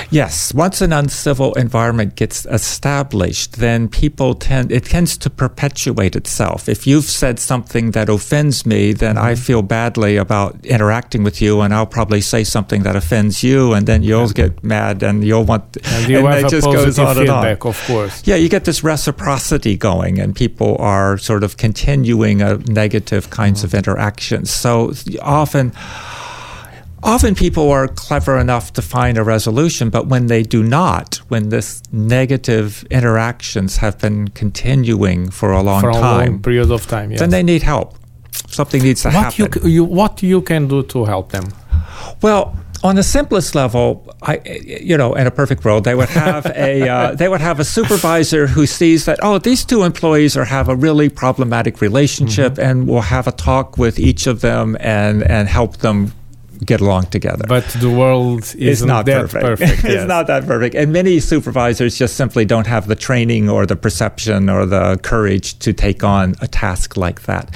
Yes, 0.10 0.54
once 0.54 0.82
an 0.82 0.94
uncivil 0.94 1.54
environment 1.54 2.16
gets 2.16 2.46
established, 2.46 3.58
then 3.58 3.88
people 3.88 4.34
tend 4.36 4.72
it 4.72 4.86
tends 4.86 5.18
to 5.18 5.30
perpetuate 5.30 6.16
itself. 6.16 6.70
If 6.70 6.88
you've 6.88 7.06
said 7.06 7.40
something 7.40 7.92
that 7.92 8.10
offends 8.10 8.66
me, 8.66 8.94
then 8.94 9.18
I 9.18 9.34
mm-hmm. 9.34 9.42
feel 9.42 9.62
badly 9.62 10.18
about 10.18 10.64
interacting 10.66 11.24
with 11.24 11.42
you, 11.42 11.62
and 11.62 11.74
I'll 11.74 11.86
probably 11.86 12.22
say 12.22 12.44
something 12.44 12.84
that 12.84 12.96
offends 12.96 13.44
you, 13.44 13.74
and 13.74 13.88
then 13.88 14.04
you'll 14.04 14.30
get 14.30 14.64
mad, 14.64 15.04
and 15.04 15.24
you'll 15.24 15.44
want, 15.46 15.78
And 15.86 16.10
you 16.10 16.20
and 16.20 16.28
have 16.28 16.46
it 16.46 16.50
just 16.50 16.66
goes 16.66 17.00
on 17.00 17.18
and 17.18 17.30
on. 17.30 17.46
of 17.46 17.84
course. 17.88 18.26
Yeah, 18.26 18.36
you 18.36 18.50
get 18.50 18.66
this 18.66 18.84
reciprocity 18.84 19.78
going, 19.78 20.20
and 20.20 20.36
people 20.36 20.78
are 20.80 21.18
sort 21.18 21.44
of 21.44 21.58
continuing 21.58 22.42
a 22.42 22.58
negative 22.58 23.30
kinds 23.30 23.62
mm. 23.62 23.66
of 23.66 23.74
interactions. 23.74 24.52
So 24.52 24.94
often, 25.22 25.74
often 27.06 27.36
people 27.36 27.72
are 27.72 27.88
clever 27.88 28.38
enough 28.40 28.74
to 28.74 28.82
find 28.82 29.18
a 29.18 29.24
resolution, 29.24 29.90
but 29.90 30.08
when 30.08 30.28
they 30.28 30.44
do 30.44 30.62
not, 30.64 31.16
when 31.30 31.50
this 31.50 31.82
negative 31.92 32.84
interactions 32.92 33.78
have 33.78 33.98
been 34.00 34.28
continuing 34.30 35.30
for 35.32 35.52
a 35.52 35.62
long 35.62 35.82
for 35.82 35.90
a 35.90 35.94
time, 35.94 36.30
long 36.32 36.42
period 36.42 36.72
of 36.72 36.86
time. 36.88 37.12
Yes. 37.12 37.20
then 37.20 37.30
they 37.30 37.44
need 37.44 37.64
help. 37.64 37.96
Something 38.50 38.82
needs 38.84 39.02
to 39.04 39.10
what 39.10 39.34
happen. 39.34 39.52
c- 39.64 39.70
you 39.70 39.84
what 39.86 40.22
you 40.24 40.42
can 40.42 40.68
do 40.68 40.84
to 40.84 41.06
help 41.06 41.32
them? 41.32 41.46
Well, 42.22 42.56
on 42.84 42.96
the 42.96 43.04
simplest 43.04 43.56
level, 43.56 43.88
I, 44.22 44.40
you 44.86 44.98
know, 44.98 45.16
in 45.16 45.26
a 45.28 45.32
perfect 45.32 45.64
world, 45.66 45.84
they 45.86 45.96
would 45.96 46.10
have 46.10 46.46
a 46.70 46.88
uh, 46.88 47.16
they 47.16 47.28
would 47.30 47.42
have 47.42 47.60
a 47.60 47.64
supervisor 47.66 48.48
who 48.48 48.66
sees 48.66 49.06
that 49.06 49.20
oh, 49.24 49.38
these 49.40 49.66
two 49.66 49.84
employees 49.84 50.38
are 50.38 50.46
have 50.46 50.70
a 50.70 50.76
really 50.76 51.10
problematic 51.10 51.82
relationship, 51.82 52.54
Mm-hmm. 52.54 52.70
and 52.70 52.88
will 52.88 53.02
have 53.02 53.28
a 53.28 53.32
talk 53.32 53.78
with 53.78 54.00
each 54.00 54.28
of 54.28 54.42
them 54.42 54.76
and 54.80 55.24
and 55.24 55.48
help 55.48 55.78
them 55.78 56.12
get 56.66 56.82
along 56.82 57.08
together. 57.08 57.46
But 57.48 57.66
the 57.80 57.90
world 57.90 58.54
is 58.58 58.84
not 58.84 59.06
that 59.06 59.30
perfect. 59.30 59.60
yes. 59.60 59.84
it's 59.84 60.08
not 60.08 60.28
that 60.28 60.46
perfect, 60.46 60.76
and 60.76 60.92
many 60.92 61.20
supervisors 61.20 61.98
just 61.98 62.16
simply 62.16 62.46
don't 62.46 62.68
have 62.68 62.88
the 62.88 62.96
training 62.96 63.50
or 63.50 63.66
the 63.66 63.76
perception 63.76 64.50
or 64.50 64.66
the 64.66 65.00
courage 65.04 65.58
to 65.60 65.74
take 65.74 66.04
on 66.04 66.36
a 66.42 66.48
task 66.48 66.98
like 66.98 67.24
that. 67.24 67.54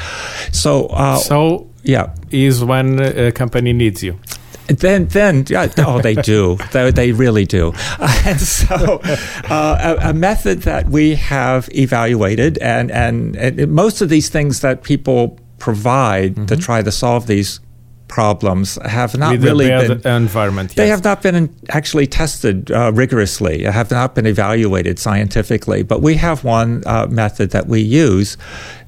So, 0.52 0.88
uh, 0.88 1.18
So 1.18 1.70
yeah, 1.84 2.14
is 2.32 2.64
when 2.64 3.00
a 3.02 3.32
company 3.32 3.74
needs 3.74 4.04
you. 4.04 4.20
then, 4.68 5.08
then, 5.08 5.46
yeah, 5.50 5.72
oh, 5.80 6.00
they 6.02 6.16
do. 6.16 6.58
they, 6.72 6.92
they 6.92 7.12
really 7.12 7.46
do. 7.46 7.74
and 8.00 8.40
so, 8.40 9.00
uh, 9.50 9.98
a, 10.02 10.10
a 10.10 10.14
method 10.14 10.62
that 10.64 10.90
we 10.90 11.16
have 11.16 11.70
evaluated, 11.74 12.58
and, 12.60 12.92
and, 12.92 13.36
and 13.36 13.72
most 13.72 14.02
of 14.02 14.10
these 14.10 14.30
things 14.30 14.62
that 14.62 14.84
people 14.84 15.40
provide 15.58 16.48
to 16.48 16.56
try 16.56 16.82
to 16.82 16.92
solve 16.92 17.28
these 17.28 17.60
problems 18.10 18.78
have 18.84 19.18
not 19.18 19.32
with 19.32 19.44
really 19.44 19.68
been. 19.70 20.06
environment. 20.06 20.76
They 20.76 20.90
have 20.90 21.04
not 21.04 21.22
been 21.22 21.56
actually 21.70 22.08
tested 22.08 22.72
uh, 22.72 22.92
rigorously, 22.94 23.64
have 23.64 23.92
not 23.92 24.16
been 24.16 24.26
evaluated 24.26 25.00
scientifically. 25.00 25.84
But 25.84 26.02
we 26.02 26.16
have 26.16 26.44
one 26.44 26.84
uh, 26.86 27.08
method 27.08 27.52
that 27.52 27.68
we 27.68 27.80
use 27.80 28.36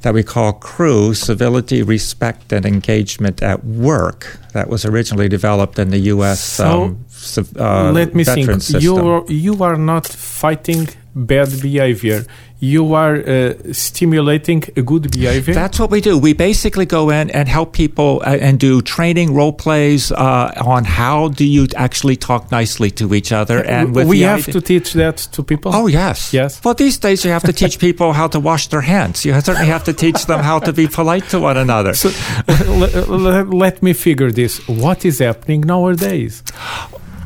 that 0.02 0.14
we 0.14 0.24
call 0.24 0.54
CREW, 0.54 1.14
Civility, 1.16 1.84
Respect, 1.84 2.52
and 2.52 2.66
Engagement 2.66 3.42
at 3.44 3.64
Work, 3.64 4.40
that 4.54 4.68
was 4.68 4.84
originally 4.84 5.30
developed 5.30 5.78
in 5.80 5.92
the 5.92 6.00
U.S. 6.16 6.44
So, 6.44 6.66
um, 6.84 7.06
civ- 7.08 7.56
uh, 7.58 7.92
Let 7.92 8.16
me 8.16 8.24
think. 8.24 8.50
system. 8.62 8.82
You 8.82 8.98
are, 8.98 9.24
you 9.28 9.64
are 9.64 9.78
not 9.78 10.08
fighting 10.08 10.90
bad 11.16 11.50
behavior. 11.62 12.26
You 12.64 12.94
are 12.94 13.16
uh, 13.16 13.54
stimulating 13.74 14.64
a 14.78 14.84
good 14.84 15.10
behavior. 15.12 15.56
That's 15.56 15.80
what 15.80 15.90
we 15.90 16.00
do. 16.00 16.16
We 16.20 16.34
basically 16.34 16.86
go 16.86 17.10
in 17.10 17.32
and 17.32 17.50
help 17.50 17.74
people 17.74 18.22
uh, 18.24 18.38
and 18.40 18.60
do 18.60 18.84
training 18.84 19.34
role 19.34 19.52
plays 19.52 20.12
uh, 20.12 20.54
on 20.64 20.86
how 20.86 21.30
do 21.30 21.44
you 21.44 21.66
actually 21.76 22.18
talk 22.18 22.52
nicely 22.52 22.92
to 22.92 23.16
each 23.16 23.32
other. 23.32 23.64
And 23.66 23.96
with 23.96 24.08
we 24.08 24.22
have 24.22 24.42
idea- 24.42 24.54
to 24.54 24.62
teach 24.62 24.94
that 24.94 25.18
to 25.32 25.42
people. 25.42 25.72
Oh 25.74 25.88
yes, 25.88 26.34
Yes. 26.34 26.64
Well, 26.64 26.76
these 26.76 27.00
days 27.00 27.26
you 27.26 27.32
have 27.32 27.44
to 27.46 27.54
teach 27.54 27.80
people 27.88 28.14
how 28.14 28.28
to 28.28 28.40
wash 28.40 28.68
their 28.68 28.82
hands. 28.82 29.26
You 29.26 29.34
certainly 29.42 29.68
have 29.68 29.84
to 29.86 29.94
teach 29.94 30.28
them 30.28 30.42
how 30.42 30.60
to 30.60 30.72
be 30.72 30.88
polite 30.88 31.30
to 31.30 31.40
one 31.40 31.58
another. 31.58 31.96
So 31.96 32.10
let 33.66 33.82
me 33.82 33.94
figure 33.94 34.32
this. 34.32 34.60
What 34.68 35.04
is 35.04 35.18
happening 35.18 35.62
nowadays? 35.62 36.44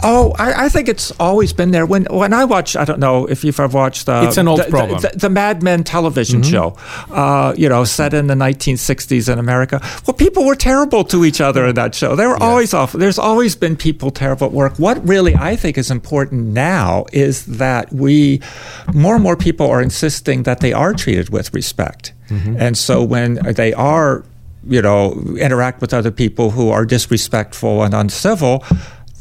Oh, 0.03 0.33
I, 0.37 0.65
I 0.65 0.69
think 0.69 0.87
it's 0.89 1.11
always 1.19 1.53
been 1.53 1.71
there. 1.71 1.85
When 1.85 2.05
when 2.05 2.33
I 2.33 2.45
watch, 2.45 2.75
I 2.75 2.85
don't 2.85 2.99
know 2.99 3.25
if 3.27 3.43
you've 3.43 3.59
ever 3.59 3.75
watched. 3.75 4.07
Uh, 4.07 4.23
It's 4.27 4.37
an 4.37 4.47
old 4.47 4.59
the, 4.59 4.63
the- 4.65 4.69
problem. 4.69 4.99
The, 5.01 5.11
the 5.15 5.29
Mad 5.29 5.63
Men 5.63 5.83
television 5.83 6.43
show, 6.43 6.75
uh, 7.11 7.53
you 7.57 7.69
know, 7.69 7.83
set 7.85 8.13
in 8.13 8.27
the 8.27 8.33
1960s 8.35 9.31
in 9.31 9.39
America. 9.39 9.79
Well, 10.05 10.13
people 10.13 10.45
were 10.45 10.55
terrible 10.55 11.03
to 11.05 11.25
each 11.25 11.41
other 11.41 11.65
in 11.67 11.75
that 11.75 11.95
show. 11.95 12.15
They 12.15 12.27
were 12.27 12.37
always 12.41 12.73
awful. 12.73 12.99
There's 12.99 13.17
always 13.19 13.55
been 13.55 13.75
people 13.75 14.11
terrible 14.11 14.47
at 14.47 14.53
work. 14.53 14.77
What 14.77 15.05
really 15.07 15.35
I 15.35 15.55
think 15.55 15.77
is 15.77 15.89
important 15.89 16.47
now 16.53 17.05
is 17.13 17.45
that 17.45 17.91
we, 17.93 18.41
more 18.93 19.15
and 19.15 19.23
more 19.23 19.35
people 19.37 19.69
are 19.69 19.81
insisting 19.81 20.43
that 20.43 20.59
they 20.59 20.73
are 20.73 20.93
treated 20.93 21.29
with 21.29 21.53
respect, 21.53 22.13
and 22.29 22.77
so 22.77 23.03
when 23.03 23.35
they 23.55 23.71
are 23.73 24.23
you 24.67 24.81
know, 24.81 25.13
interact 25.39 25.79
with 25.79 25.93
other 25.93 26.09
people 26.09 26.49
who 26.49 26.69
are 26.71 26.85
disrespectful 26.85 27.83
and 27.83 27.93
uncivil, 27.93 28.63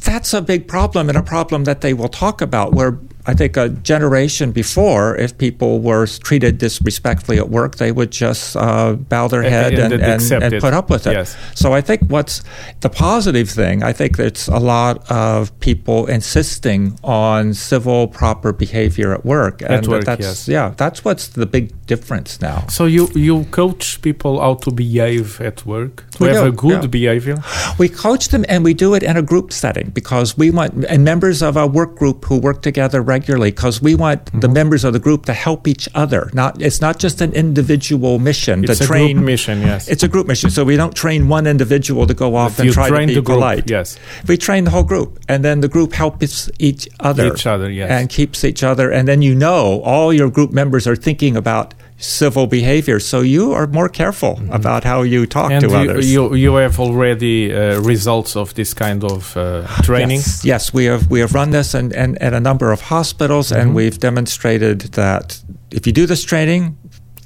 that's 0.05 0.33
a 0.33 0.41
big 0.41 0.67
problem 0.67 1.09
and 1.09 1.17
a 1.17 1.23
problem 1.23 1.65
that 1.65 1.81
they 1.81 1.93
will 1.93 2.07
talk 2.07 2.41
about. 2.41 2.73
Where 2.73 2.99
I 3.27 3.33
think 3.33 3.57
a 3.57 3.69
generation 3.69 4.51
before, 4.51 5.15
if 5.15 5.37
people 5.37 5.79
were 5.79 6.05
treated 6.05 6.57
disrespectfully 6.57 7.37
at 7.37 7.49
work, 7.49 7.75
they 7.77 7.91
would 7.91 8.11
just 8.11 8.55
uh, 8.55 8.93
bow 8.93 9.27
their 9.27 9.41
head 9.41 9.73
and 9.73 9.93
and, 9.93 10.03
and, 10.03 10.43
and 10.43 10.61
put 10.61 10.73
up 10.73 10.89
with 10.89 11.07
it. 11.07 11.13
Yes. 11.13 11.35
So 11.55 11.73
I 11.73 11.81
think 11.81 12.01
what's 12.07 12.43
the 12.81 12.89
positive 12.89 13.49
thing, 13.49 13.83
I 13.83 13.93
think 13.93 14.19
it's 14.19 14.47
a 14.47 14.59
lot 14.59 15.09
of 15.09 15.57
people 15.59 16.05
insisting 16.05 16.97
on 17.03 17.53
civil, 17.53 18.07
proper 18.07 18.53
behavior 18.53 19.13
at 19.13 19.25
work. 19.25 19.61
and 19.61 19.87
work, 19.87 20.05
that's, 20.05 20.21
yes. 20.21 20.47
Yeah, 20.47 20.73
that's 20.77 21.03
what's 21.03 21.27
the 21.27 21.45
big 21.45 21.73
difference 21.85 22.41
now. 22.41 22.67
So 22.67 22.85
you 22.85 23.09
you 23.15 23.45
coach 23.45 24.01
people 24.01 24.39
how 24.39 24.55
to 24.55 24.71
behave 24.71 25.41
at 25.41 25.65
work 25.65 26.05
to 26.11 26.23
We 26.23 26.29
have 26.29 26.43
do, 26.43 26.49
a 26.49 26.51
good 26.51 26.83
yeah. 26.83 26.87
behavior. 26.87 27.37
We 27.77 27.89
coach 27.89 28.29
them 28.29 28.45
and 28.49 28.63
we 28.63 28.73
do 28.73 28.93
it 28.95 29.03
in 29.03 29.17
a 29.17 29.21
group 29.21 29.51
setting 29.51 29.89
because 29.89 30.37
we 30.37 30.51
want, 30.51 30.85
and 30.85 31.03
members 31.03 31.41
of 31.41 31.57
our 31.57 31.67
work 31.67 31.95
group 31.95 32.25
who 32.25 32.37
work 32.39 32.61
together 32.61 33.01
regularly, 33.15 33.51
because 33.51 33.81
we 33.87 33.93
want 33.95 34.15
Mm-hmm. 34.25 34.39
the 34.45 34.47
members 34.59 34.83
of 34.87 34.91
the 34.97 34.99
group 35.07 35.21
to 35.29 35.33
help 35.47 35.61
each 35.73 35.85
other. 36.03 36.21
Not, 36.41 36.51
it's 36.67 36.81
not 36.87 36.95
just 37.05 37.17
an 37.25 37.31
individual 37.33 38.13
mission 38.29 38.57
It's 38.63 38.81
a 38.81 38.85
train. 38.91 39.15
group 39.17 39.25
mission. 39.33 39.57
Yes. 39.71 39.81
It's 39.93 40.03
a 40.03 40.07
group 40.13 40.25
mission, 40.31 40.49
so 40.55 40.59
we 40.71 40.75
don't 40.81 40.95
train 41.03 41.21
one 41.37 41.45
individual 41.55 42.03
to 42.11 42.13
go 42.23 42.29
off 42.41 42.51
But 42.57 42.65
and 42.65 42.73
try 42.79 42.87
to 42.89 42.93
train 42.95 43.07
be 43.09 43.21
polite. 43.21 43.65
yes. 43.77 43.87
we 44.29 44.35
train 44.47 44.61
the 44.67 44.71
whole 44.75 44.87
group, 44.93 45.09
and 45.31 45.39
then 45.45 45.57
the 45.65 45.71
group 45.75 45.91
helps 45.93 46.49
each 46.69 46.83
other, 47.09 47.25
Each 47.33 47.45
other, 47.53 47.69
yes. 47.79 47.89
and 47.95 48.03
keeps 48.17 48.39
each 48.49 48.61
other, 48.71 48.87
and 48.95 49.03
then 49.09 49.19
you 49.27 49.33
know 49.45 49.81
all 49.91 50.09
your 50.19 50.29
group 50.37 50.51
members 50.61 50.83
are 50.87 50.95
thinking 51.07 51.33
about 51.43 51.73
civil 51.97 52.45
behavior, 52.47 52.99
so 52.99 53.21
you 53.21 53.53
are 53.53 53.67
more 53.67 53.89
careful 53.89 54.39
about 54.51 54.83
how 54.83 55.01
you 55.03 55.25
talk 55.25 55.51
Mm-hmm. 55.51 55.63
and 55.65 55.69
to 55.69 55.83
you, 55.83 55.91
others. 55.91 56.13
you 56.13 56.35
you 56.35 56.55
have 56.55 56.79
already 56.79 57.53
uh, 57.53 57.79
results 57.81 58.35
of 58.35 58.53
this 58.53 58.73
kind 58.73 59.03
of 59.03 59.35
uh, 59.37 59.65
training. 59.83 60.17
Yes, 60.19 60.43
yes, 60.45 60.73
we 60.73 60.85
have 60.85 61.09
we 61.09 61.19
have 61.21 61.33
run 61.33 61.51
this 61.51 61.73
in, 61.73 61.91
in, 61.93 62.17
at 62.21 62.33
a 62.33 62.39
number 62.39 62.71
of 62.71 62.81
hospitals, 62.81 63.51
and 63.51 63.73
we've 63.75 63.97
demonstrated 63.99 64.79
that 64.93 65.41
if 65.71 65.87
you 65.87 65.93
do 65.93 66.05
this 66.05 66.23
training, 66.23 66.77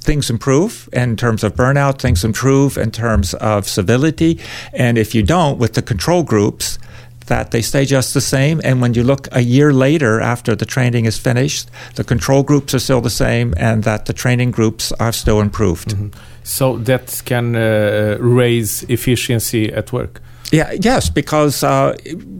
things 0.04 0.30
improve 0.30 0.88
in 0.92 1.16
terms 1.16 1.42
of 1.44 1.54
burnout, 1.54 1.98
things 2.00 2.24
improve 2.24 2.78
in 2.78 2.90
terms 2.90 3.34
of 3.34 3.66
civility, 3.68 4.38
and 4.72 4.96
if 4.98 5.14
you 5.14 5.22
don't, 5.22 5.58
with 5.58 5.72
the 5.74 5.82
control 5.82 6.22
groups. 6.22 6.78
That 7.30 7.50
they 7.50 7.62
stay 7.62 7.84
just 7.84 8.12
the 8.12 8.20
same, 8.20 8.60
and 8.64 8.82
when 8.82 8.94
you 8.94 9.04
look 9.04 9.28
a 9.30 9.40
year 9.40 9.72
later 9.72 10.20
after 10.20 10.56
the 10.56 10.66
training 10.66 11.06
is 11.06 11.16
finished, 11.16 11.68
the 11.94 12.02
control 12.02 12.42
groups 12.42 12.74
are 12.74 12.80
still 12.80 13.00
the 13.00 13.16
same, 13.24 13.54
and 13.56 13.84
that 13.84 14.06
the 14.06 14.12
training 14.12 14.50
groups 14.50 14.92
are 14.98 15.12
still 15.12 15.40
improved. 15.40 15.94
So 16.42 16.78
that 16.78 17.22
can 17.24 17.54
uh, 17.54 18.16
raise 18.18 18.82
efficiency 18.88 19.72
at 19.72 19.92
work. 19.92 20.20
Yeah, 20.52 20.72
yes, 20.72 21.08
because 21.10 21.62
uh, 21.62 21.94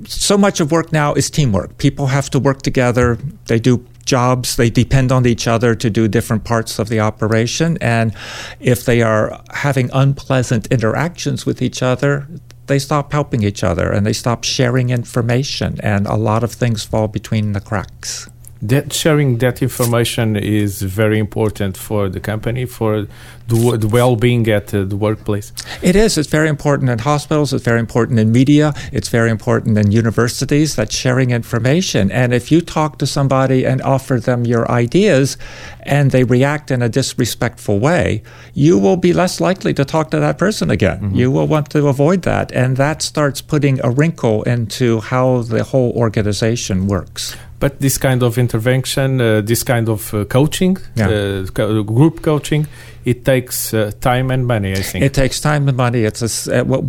so 0.06 0.36
much 0.36 0.60
of 0.60 0.72
work 0.72 0.92
now 0.92 1.14
is 1.14 1.30
teamwork. 1.30 1.78
People 1.78 2.08
have 2.08 2.28
to 2.30 2.40
work 2.40 2.62
together. 2.62 3.16
They 3.46 3.60
do 3.60 3.84
jobs. 4.04 4.56
They 4.56 4.70
depend 4.70 5.12
on 5.12 5.24
each 5.24 5.46
other 5.46 5.76
to 5.76 5.88
do 5.88 6.08
different 6.08 6.42
parts 6.42 6.80
of 6.80 6.88
the 6.88 6.98
operation. 6.98 7.78
And 7.80 8.12
if 8.58 8.84
they 8.84 9.02
are 9.02 9.40
having 9.50 9.90
unpleasant 9.92 10.66
interactions 10.72 11.46
with 11.46 11.62
each 11.62 11.82
other, 11.82 12.26
they 12.70 12.78
stop 12.78 13.12
helping 13.12 13.42
each 13.42 13.64
other 13.64 13.90
and 13.90 14.06
they 14.06 14.12
stop 14.12 14.44
sharing 14.44 14.90
information. 14.90 15.78
And 15.82 16.06
a 16.06 16.14
lot 16.14 16.44
of 16.44 16.52
things 16.52 16.84
fall 16.84 17.08
between 17.08 17.52
the 17.52 17.60
cracks. 17.60 18.29
That 18.62 18.92
sharing 18.92 19.38
that 19.38 19.62
information 19.62 20.36
is 20.36 20.82
very 20.82 21.18
important 21.18 21.76
for 21.76 22.08
the 22.08 22.20
company 22.20 22.66
for 22.66 23.06
the, 23.48 23.76
the 23.78 23.88
well-being 23.88 24.46
at 24.48 24.72
uh, 24.74 24.84
the 24.84 24.96
workplace 24.96 25.52
It 25.82 25.96
is. 25.96 26.18
It's 26.18 26.28
very 26.28 26.48
important 26.48 26.90
in 26.90 26.98
hospitals. 26.98 27.52
It's 27.52 27.64
very 27.64 27.80
important 27.80 28.18
in 28.18 28.30
media. 28.30 28.72
It's 28.92 29.08
very 29.08 29.30
important 29.30 29.78
in 29.78 29.90
universities 29.90 30.76
that 30.76 30.92
sharing 30.92 31.30
information. 31.30 32.10
And 32.12 32.34
if 32.34 32.52
you 32.52 32.60
talk 32.60 32.98
to 32.98 33.06
somebody 33.06 33.64
and 33.64 33.80
offer 33.82 34.20
them 34.20 34.44
your 34.44 34.70
ideas 34.70 35.36
and 35.82 36.10
they 36.10 36.24
react 36.24 36.70
in 36.70 36.82
a 36.82 36.88
disrespectful 36.88 37.78
way, 37.80 38.22
you 38.54 38.78
will 38.78 38.96
be 38.96 39.12
less 39.12 39.40
likely 39.40 39.72
to 39.74 39.84
talk 39.84 40.10
to 40.10 40.20
that 40.20 40.38
person 40.38 40.70
again. 40.70 41.14
You 41.14 41.30
will 41.30 41.46
want 41.46 41.70
to 41.70 41.88
avoid 41.88 42.22
that. 42.22 42.52
And 42.52 42.76
that 42.76 43.02
starts 43.02 43.40
putting 43.40 43.80
a 43.82 43.90
wrinkle 43.90 44.42
into 44.42 45.00
how 45.00 45.42
the 45.42 45.64
whole 45.64 45.92
organization 45.92 46.86
works. 46.86 47.36
But 47.60 47.78
this 47.80 47.98
kind 47.98 48.22
of 48.22 48.36
intervention 48.38 49.20
uh, 49.20 49.40
this 49.44 49.62
kind 49.62 49.88
of 49.88 50.12
uh, 50.14 50.24
coaching 50.24 50.76
Yeah. 50.96 51.08
uh, 51.08 51.46
co- 51.54 51.82
group 51.84 52.22
coaching 52.22 52.66
it 53.04 53.24
takes 53.24 53.72
uh, 53.74 53.90
time 54.00 54.30
and 54.34 54.46
money 54.46 54.72
i 54.72 54.82
think 54.82 55.04
It 55.04 55.14
takes 55.14 55.40
time 55.40 55.68
and 55.68 55.76
money. 55.76 56.04
It's 56.04 56.22
a, 56.22 56.60
uh, 56.60 56.64
what, 56.64 56.84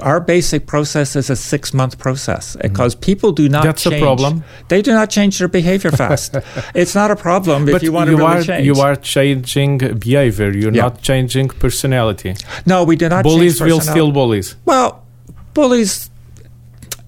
our 0.00 0.20
basic 0.20 0.66
process 0.66 1.16
is 1.16 1.30
a 1.30 1.34
six 1.36 1.72
month 1.74 1.94
process 1.98 2.56
because 2.62 2.94
people 2.96 3.32
do 3.32 3.48
not 3.48 3.62
Mm-hmm. 3.64 3.66
That's 3.66 3.86
a 3.86 3.98
problem. 4.00 4.42
They 4.68 4.82
do 4.82 4.92
not 4.92 5.10
change 5.10 5.38
their 5.38 5.48
behavior 5.48 5.90
fast. 6.02 6.36
it's 6.74 6.94
not 6.94 7.10
a 7.10 7.16
problem 7.16 7.68
if 7.68 7.72
but 7.72 7.82
you 7.82 7.92
want 7.92 8.10
to 8.10 8.16
really 8.16 8.36
are 8.38 8.42
change. 8.44 8.66
you 8.66 8.76
are 8.86 8.96
changing 8.96 9.78
behavior 9.98 10.50
you're 10.60 10.74
Yeah. 10.76 10.82
not 10.88 11.02
changing 11.02 11.48
personality 11.64 12.34
no, 12.64 12.84
we 12.84 12.94
do 12.96 13.08
not. 13.08 13.22
bullies 13.24 13.58
change 13.58 13.70
will 13.70 13.80
still 13.80 14.10
bullies 14.12 14.56
Well, 14.64 14.90
bullies. 15.54 16.10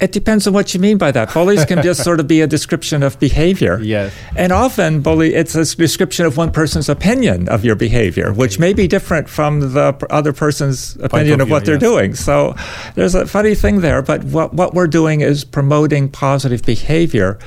It 0.01 0.13
depends 0.13 0.47
on 0.47 0.53
what 0.53 0.75
you 0.75 0.81
mean 0.81 0.97
by 0.97 1.11
that. 1.11 1.35
Bullies 1.35 1.65
can 1.65 1.83
just 1.83 2.05
sort 2.05 2.21
of 2.21 2.29
be 2.29 2.41
a 2.41 2.47
description 2.47 3.03
of 3.03 3.19
behavior. 3.19 3.81
Yes. 3.89 4.13
And 4.37 4.53
often, 4.53 5.01
bully 5.01 5.35
it's 5.35 5.55
a 5.55 5.65
description 5.65 6.27
of 6.27 6.37
one 6.37 6.53
person's 6.53 6.91
opinion 6.91 7.49
of 7.49 7.65
your 7.65 7.75
behavior, 7.75 8.35
which 8.35 8.59
may 8.59 8.75
be 8.75 8.87
different 8.87 9.31
from 9.31 9.73
the 9.73 9.97
other 10.11 10.35
person's 10.35 10.97
opinion 10.97 11.41
of 11.41 11.47
of, 11.47 11.51
what 11.51 11.65
they're 11.65 11.77
yes. 11.77 11.81
doing. 11.81 12.15
So 12.15 12.55
there's 12.97 13.15
a 13.15 13.27
funny 13.27 13.55
thing 13.55 13.81
there. 13.81 14.03
But 14.03 14.25
what, 14.25 14.53
what 14.53 14.75
we're 14.75 14.89
doing 14.89 15.23
is 15.23 15.43
promoting 15.43 16.11
positive 16.11 16.63
behavior. 16.65 17.39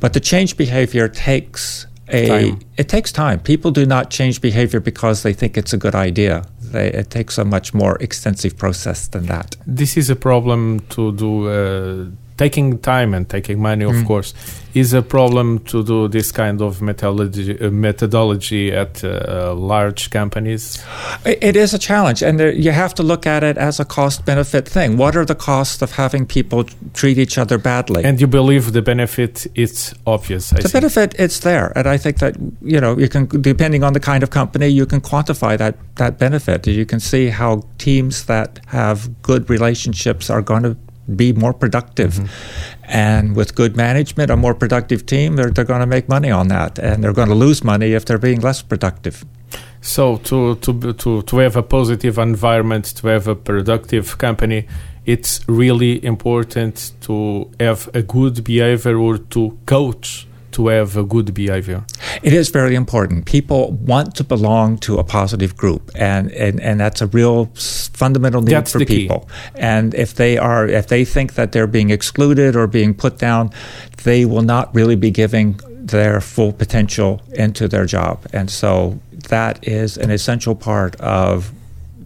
But 0.00 0.12
to 0.14 0.20
change 0.20 0.56
behavior 0.56 1.08
takes 1.08 1.86
a 2.08 2.28
Time. 2.28 2.60
it 2.76 2.88
takes 2.88 3.12
time. 3.12 3.40
People 3.40 3.70
do 3.70 3.86
not 3.86 4.10
change 4.10 4.40
behavior 4.40 4.80
because 4.80 5.22
they 5.22 5.32
think 5.32 5.56
it's 5.56 5.72
a 5.72 5.78
good 5.78 5.94
idea. 5.94 6.44
They, 6.74 6.88
it 6.88 7.08
takes 7.10 7.38
a 7.38 7.44
much 7.44 7.72
more 7.72 7.96
extensive 8.00 8.56
process 8.58 9.06
than 9.06 9.26
that. 9.26 9.56
this 9.64 9.96
is 9.96 10.10
a 10.10 10.16
problem 10.16 10.80
to 10.94 11.12
do 11.12 11.32
uh, 11.48 12.06
taking 12.36 12.78
time 12.78 13.14
and 13.16 13.28
taking 13.28 13.60
money 13.62 13.84
of 13.84 13.94
Mm. 13.94 14.06
course 14.06 14.34
is 14.74 14.92
a 14.92 15.02
problem 15.02 15.58
to 15.60 15.84
do 15.84 16.08
this 16.08 16.32
kind 16.32 16.60
of 16.60 16.82
methodology, 16.82 17.56
uh, 17.60 17.70
methodology 17.70 18.72
at 18.72 19.04
uh, 19.04 19.54
large 19.54 20.10
companies 20.10 20.82
It 21.24 21.56
is 21.56 21.72
a 21.74 21.78
challenge, 21.78 22.22
and 22.22 22.38
there, 22.40 22.52
you 22.52 22.72
have 22.72 22.92
to 22.94 23.02
look 23.02 23.26
at 23.26 23.42
it 23.44 23.56
as 23.56 23.78
a 23.80 23.84
cost 23.84 24.24
benefit 24.24 24.68
thing. 24.68 24.96
What 24.96 25.14
are 25.16 25.24
the 25.24 25.34
costs 25.36 25.80
of 25.82 25.92
having 25.92 26.26
people 26.26 26.64
treat 26.92 27.18
each 27.18 27.38
other 27.38 27.58
badly? 27.58 28.02
and 28.04 28.20
you 28.20 28.26
believe 28.26 28.72
the 28.72 28.82
benefit 28.82 29.46
it's 29.54 29.94
obvious 30.06 30.52
I 30.52 30.56
the 30.56 30.62
think. 30.62 30.72
benefit 30.72 31.14
it's 31.18 31.38
there, 31.40 31.72
and 31.76 31.86
I 31.86 31.98
think 31.98 32.18
that 32.18 32.34
you 32.62 32.80
know 32.80 32.98
you 32.98 33.08
can 33.08 33.26
depending 33.40 33.84
on 33.84 33.92
the 33.92 34.00
kind 34.00 34.22
of 34.24 34.30
company 34.30 34.66
you 34.80 34.86
can 34.86 35.00
quantify 35.00 35.56
that 35.58 35.74
that 35.96 36.18
benefit. 36.18 36.66
You 36.66 36.84
can 36.86 37.00
see 37.00 37.28
how 37.40 37.62
teams 37.78 38.24
that 38.24 38.58
have 38.66 38.98
good 39.22 39.48
relationships 39.48 40.30
are 40.30 40.42
going 40.42 40.62
to 40.64 40.76
be 41.16 41.32
more 41.32 41.52
productive, 41.52 42.14
mm-hmm. 42.14 42.84
and 42.84 43.36
with 43.36 43.54
good 43.54 43.76
management, 43.76 44.30
a 44.30 44.36
more 44.36 44.54
productive 44.54 45.06
team, 45.06 45.36
they're 45.36 45.50
they're 45.50 45.64
going 45.64 45.80
to 45.80 45.86
make 45.86 46.08
money 46.08 46.30
on 46.30 46.48
that, 46.48 46.78
and 46.78 47.02
they're 47.02 47.12
going 47.12 47.28
to 47.28 47.34
lose 47.34 47.64
money 47.64 47.92
if 47.92 48.04
they're 48.04 48.18
being 48.18 48.40
less 48.40 48.62
productive. 48.62 49.24
So 49.80 50.16
to 50.16 50.54
to 50.56 50.92
to 50.92 51.22
to 51.22 51.38
have 51.38 51.56
a 51.56 51.62
positive 51.62 52.18
environment, 52.18 52.84
to 52.96 53.08
have 53.08 53.28
a 53.28 53.34
productive 53.34 54.16
company, 54.18 54.66
it's 55.04 55.40
really 55.46 56.02
important 56.04 56.92
to 57.02 57.50
have 57.60 57.90
a 57.94 58.02
good 58.02 58.42
behavior 58.44 58.96
or 58.96 59.18
to 59.18 59.58
coach 59.66 60.26
to 60.54 60.68
have 60.68 60.96
a 60.96 61.04
good 61.04 61.34
behavior. 61.34 61.84
It 62.22 62.32
is 62.32 62.48
very 62.48 62.74
important. 62.74 63.26
People 63.26 63.72
want 63.72 64.14
to 64.16 64.24
belong 64.24 64.78
to 64.78 64.98
a 64.98 65.04
positive 65.04 65.56
group, 65.56 65.90
and, 65.94 66.30
and, 66.32 66.60
and 66.60 66.80
that's 66.80 67.02
a 67.02 67.06
real 67.06 67.46
fundamental 67.54 68.42
need 68.42 68.52
That's 68.52 68.72
for 68.72 68.84
people. 68.84 69.28
And 69.54 69.94
if 69.94 70.14
they 70.14 70.38
are, 70.38 70.66
if 70.66 70.86
they 70.86 71.04
think 71.04 71.34
that 71.34 71.52
they're 71.52 71.66
being 71.66 71.90
excluded 71.90 72.56
or 72.56 72.66
being 72.66 72.94
put 72.94 73.18
down, 73.18 73.50
they 74.04 74.24
will 74.24 74.42
not 74.42 74.74
really 74.74 74.96
be 74.96 75.10
giving 75.10 75.60
their 75.86 76.20
full 76.20 76.52
potential 76.52 77.20
into 77.34 77.68
their 77.68 77.86
job. 77.86 78.24
And 78.32 78.50
so 78.50 78.98
that 79.28 79.66
is 79.66 79.98
an 79.98 80.10
essential 80.10 80.54
part 80.54 80.96
of 81.00 81.52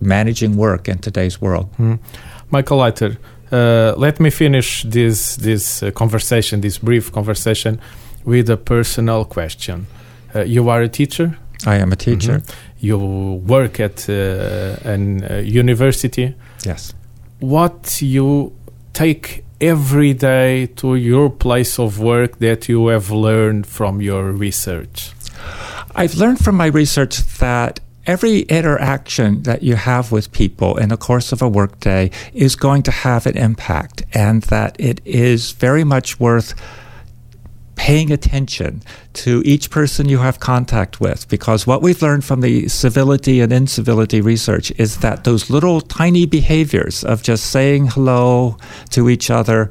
managing 0.00 0.56
work 0.56 0.88
in 0.88 0.98
today's 0.98 1.40
world. 1.40 1.68
Michael 2.50 2.78
Leiter, 2.78 3.18
uh, 3.52 3.94
let 3.96 4.20
me 4.20 4.30
finish 4.30 4.82
this 4.84 5.36
this 5.36 5.82
uh, 5.82 5.90
conversation, 5.90 6.60
this 6.60 6.78
brief 6.78 7.12
conversation, 7.12 7.80
with 8.24 8.50
a 8.50 8.56
personal 8.56 9.24
question. 9.24 9.86
Uh, 10.34 10.40
you 10.40 10.68
are 10.68 10.82
a 10.82 10.88
teacher. 10.88 11.36
I 11.66 11.76
am 11.76 11.92
a 11.92 11.96
teacher. 11.96 12.38
Mhm. 12.38 12.54
You 12.80 12.98
work 13.46 13.80
at 13.80 14.08
uh, 14.08 14.14
an 14.84 15.24
uh, 15.24 15.36
university. 15.44 16.34
Yes. 16.64 16.94
What 17.40 18.00
you 18.02 18.52
take 18.92 19.44
every 19.60 20.12
day 20.14 20.66
to 20.76 20.94
your 20.94 21.30
place 21.30 21.78
of 21.82 21.98
work 21.98 22.38
that 22.38 22.68
you 22.68 22.88
have 22.88 23.10
learned 23.10 23.66
from 23.66 24.00
your 24.00 24.30
research? 24.32 25.12
I've 25.96 26.14
learned 26.14 26.38
from 26.38 26.56
my 26.56 26.66
research 26.66 27.16
that 27.38 27.80
every 28.06 28.40
interaction 28.42 29.42
that 29.42 29.62
you 29.62 29.74
have 29.76 30.12
with 30.12 30.30
people 30.32 30.76
in 30.76 30.88
the 30.88 30.96
course 30.96 31.32
of 31.32 31.42
a 31.42 31.48
workday 31.48 32.10
is 32.32 32.56
going 32.56 32.82
to 32.84 32.90
have 32.90 33.26
an 33.26 33.36
impact, 33.36 34.02
and 34.14 34.42
that 34.44 34.76
it 34.78 35.00
is 35.04 35.52
very 35.52 35.84
much 35.84 36.20
worth 36.20 36.54
paying 37.88 38.12
attention 38.12 38.82
to 39.14 39.42
each 39.46 39.70
person 39.70 40.10
you 40.10 40.18
have 40.18 40.38
contact 40.38 41.00
with 41.00 41.26
because 41.30 41.66
what 41.66 41.80
we've 41.80 42.02
learned 42.02 42.22
from 42.22 42.42
the 42.42 42.68
civility 42.68 43.40
and 43.40 43.50
incivility 43.50 44.20
research 44.20 44.70
is 44.72 44.98
that 44.98 45.24
those 45.24 45.48
little 45.48 45.80
tiny 45.80 46.26
behaviors 46.26 47.02
of 47.02 47.22
just 47.22 47.46
saying 47.46 47.86
hello 47.86 48.58
to 48.90 49.08
each 49.08 49.30
other 49.30 49.70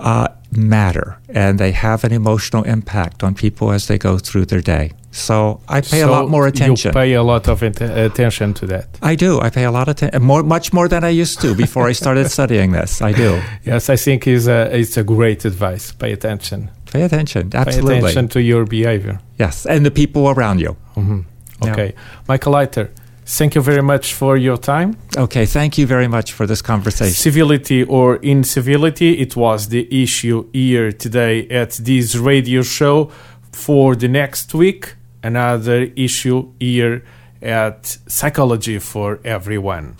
uh, 0.00 0.28
matter 0.52 1.18
and 1.34 1.58
they 1.58 1.72
have 1.72 2.02
an 2.04 2.12
emotional 2.12 2.62
impact 2.64 3.22
on 3.22 3.34
people 3.34 3.70
as 3.72 3.86
they 3.86 3.98
go 3.98 4.18
through 4.18 4.46
their 4.46 4.60
day. 4.60 4.92
So 5.12 5.60
I 5.68 5.80
pay 5.80 6.02
a 6.02 6.06
lot 6.06 6.28
more 6.28 6.46
attention. 6.46 6.90
You 6.90 6.92
pay 6.92 7.14
a 7.14 7.22
lot 7.22 7.48
of 7.48 7.62
int- 7.62 7.80
attention 7.80 8.54
to 8.54 8.66
that. 8.66 8.86
I 9.02 9.16
do. 9.16 9.40
I 9.40 9.50
pay 9.50 9.64
a 9.64 9.70
lot 9.70 9.88
of 9.88 9.92
attention, 9.96 10.22
more, 10.22 10.42
much 10.42 10.72
more 10.72 10.88
than 10.88 11.02
I 11.04 11.08
used 11.10 11.40
to 11.40 11.54
before 11.54 11.88
I 11.88 11.92
started 11.92 12.30
studying 12.36 12.72
this. 12.72 13.02
I 13.02 13.12
do. 13.12 13.40
Yes, 13.64 13.90
I 13.90 13.96
think 13.96 14.26
is 14.26 14.46
a 14.48 14.70
it's 14.80 14.96
a 14.96 15.02
great 15.02 15.44
advice. 15.44 15.92
Pay 15.92 16.12
attention. 16.12 16.70
Pay 16.92 17.02
attention. 17.02 17.50
Absolutely. 17.54 17.94
Pay 17.94 17.98
attention 17.98 18.28
to 18.28 18.40
your 18.40 18.64
behavior. 18.66 19.18
Yes, 19.38 19.66
and 19.66 19.84
the 19.84 19.90
people 19.90 20.28
around 20.28 20.60
you. 20.60 20.76
hmm 20.94 21.20
Yeah. 21.62 21.72
Okay, 21.72 21.94
Michael 22.28 22.52
Leiter, 22.52 22.88
thank 23.26 23.54
you 23.54 23.62
very 23.62 23.82
much 23.82 24.14
for 24.14 24.36
your 24.36 24.56
time. 24.56 24.96
Okay, 25.16 25.46
thank 25.46 25.78
you 25.78 25.86
very 25.86 26.08
much 26.08 26.32
for 26.32 26.46
this 26.46 26.62
conversation. 26.62 27.14
Civility 27.14 27.84
or 27.84 28.16
incivility, 28.22 29.18
it 29.20 29.36
was 29.36 29.68
the 29.68 29.86
issue 30.02 30.48
here 30.52 30.92
today 30.92 31.48
at 31.48 31.72
this 31.72 32.16
radio 32.16 32.62
show. 32.62 33.10
For 33.52 33.96
the 33.96 34.08
next 34.08 34.54
week, 34.54 34.94
another 35.22 35.90
issue 35.96 36.52
here 36.60 37.02
at 37.42 37.98
Psychology 38.06 38.78
for 38.78 39.18
Everyone. 39.24 39.96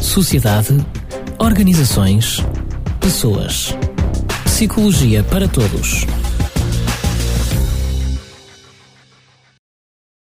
Sociedade, 0.00 0.84
organizações, 1.38 2.38
pessoas. 3.00 3.74
Psicologia 4.44 5.22
para 5.24 5.48
todos. 5.48 6.06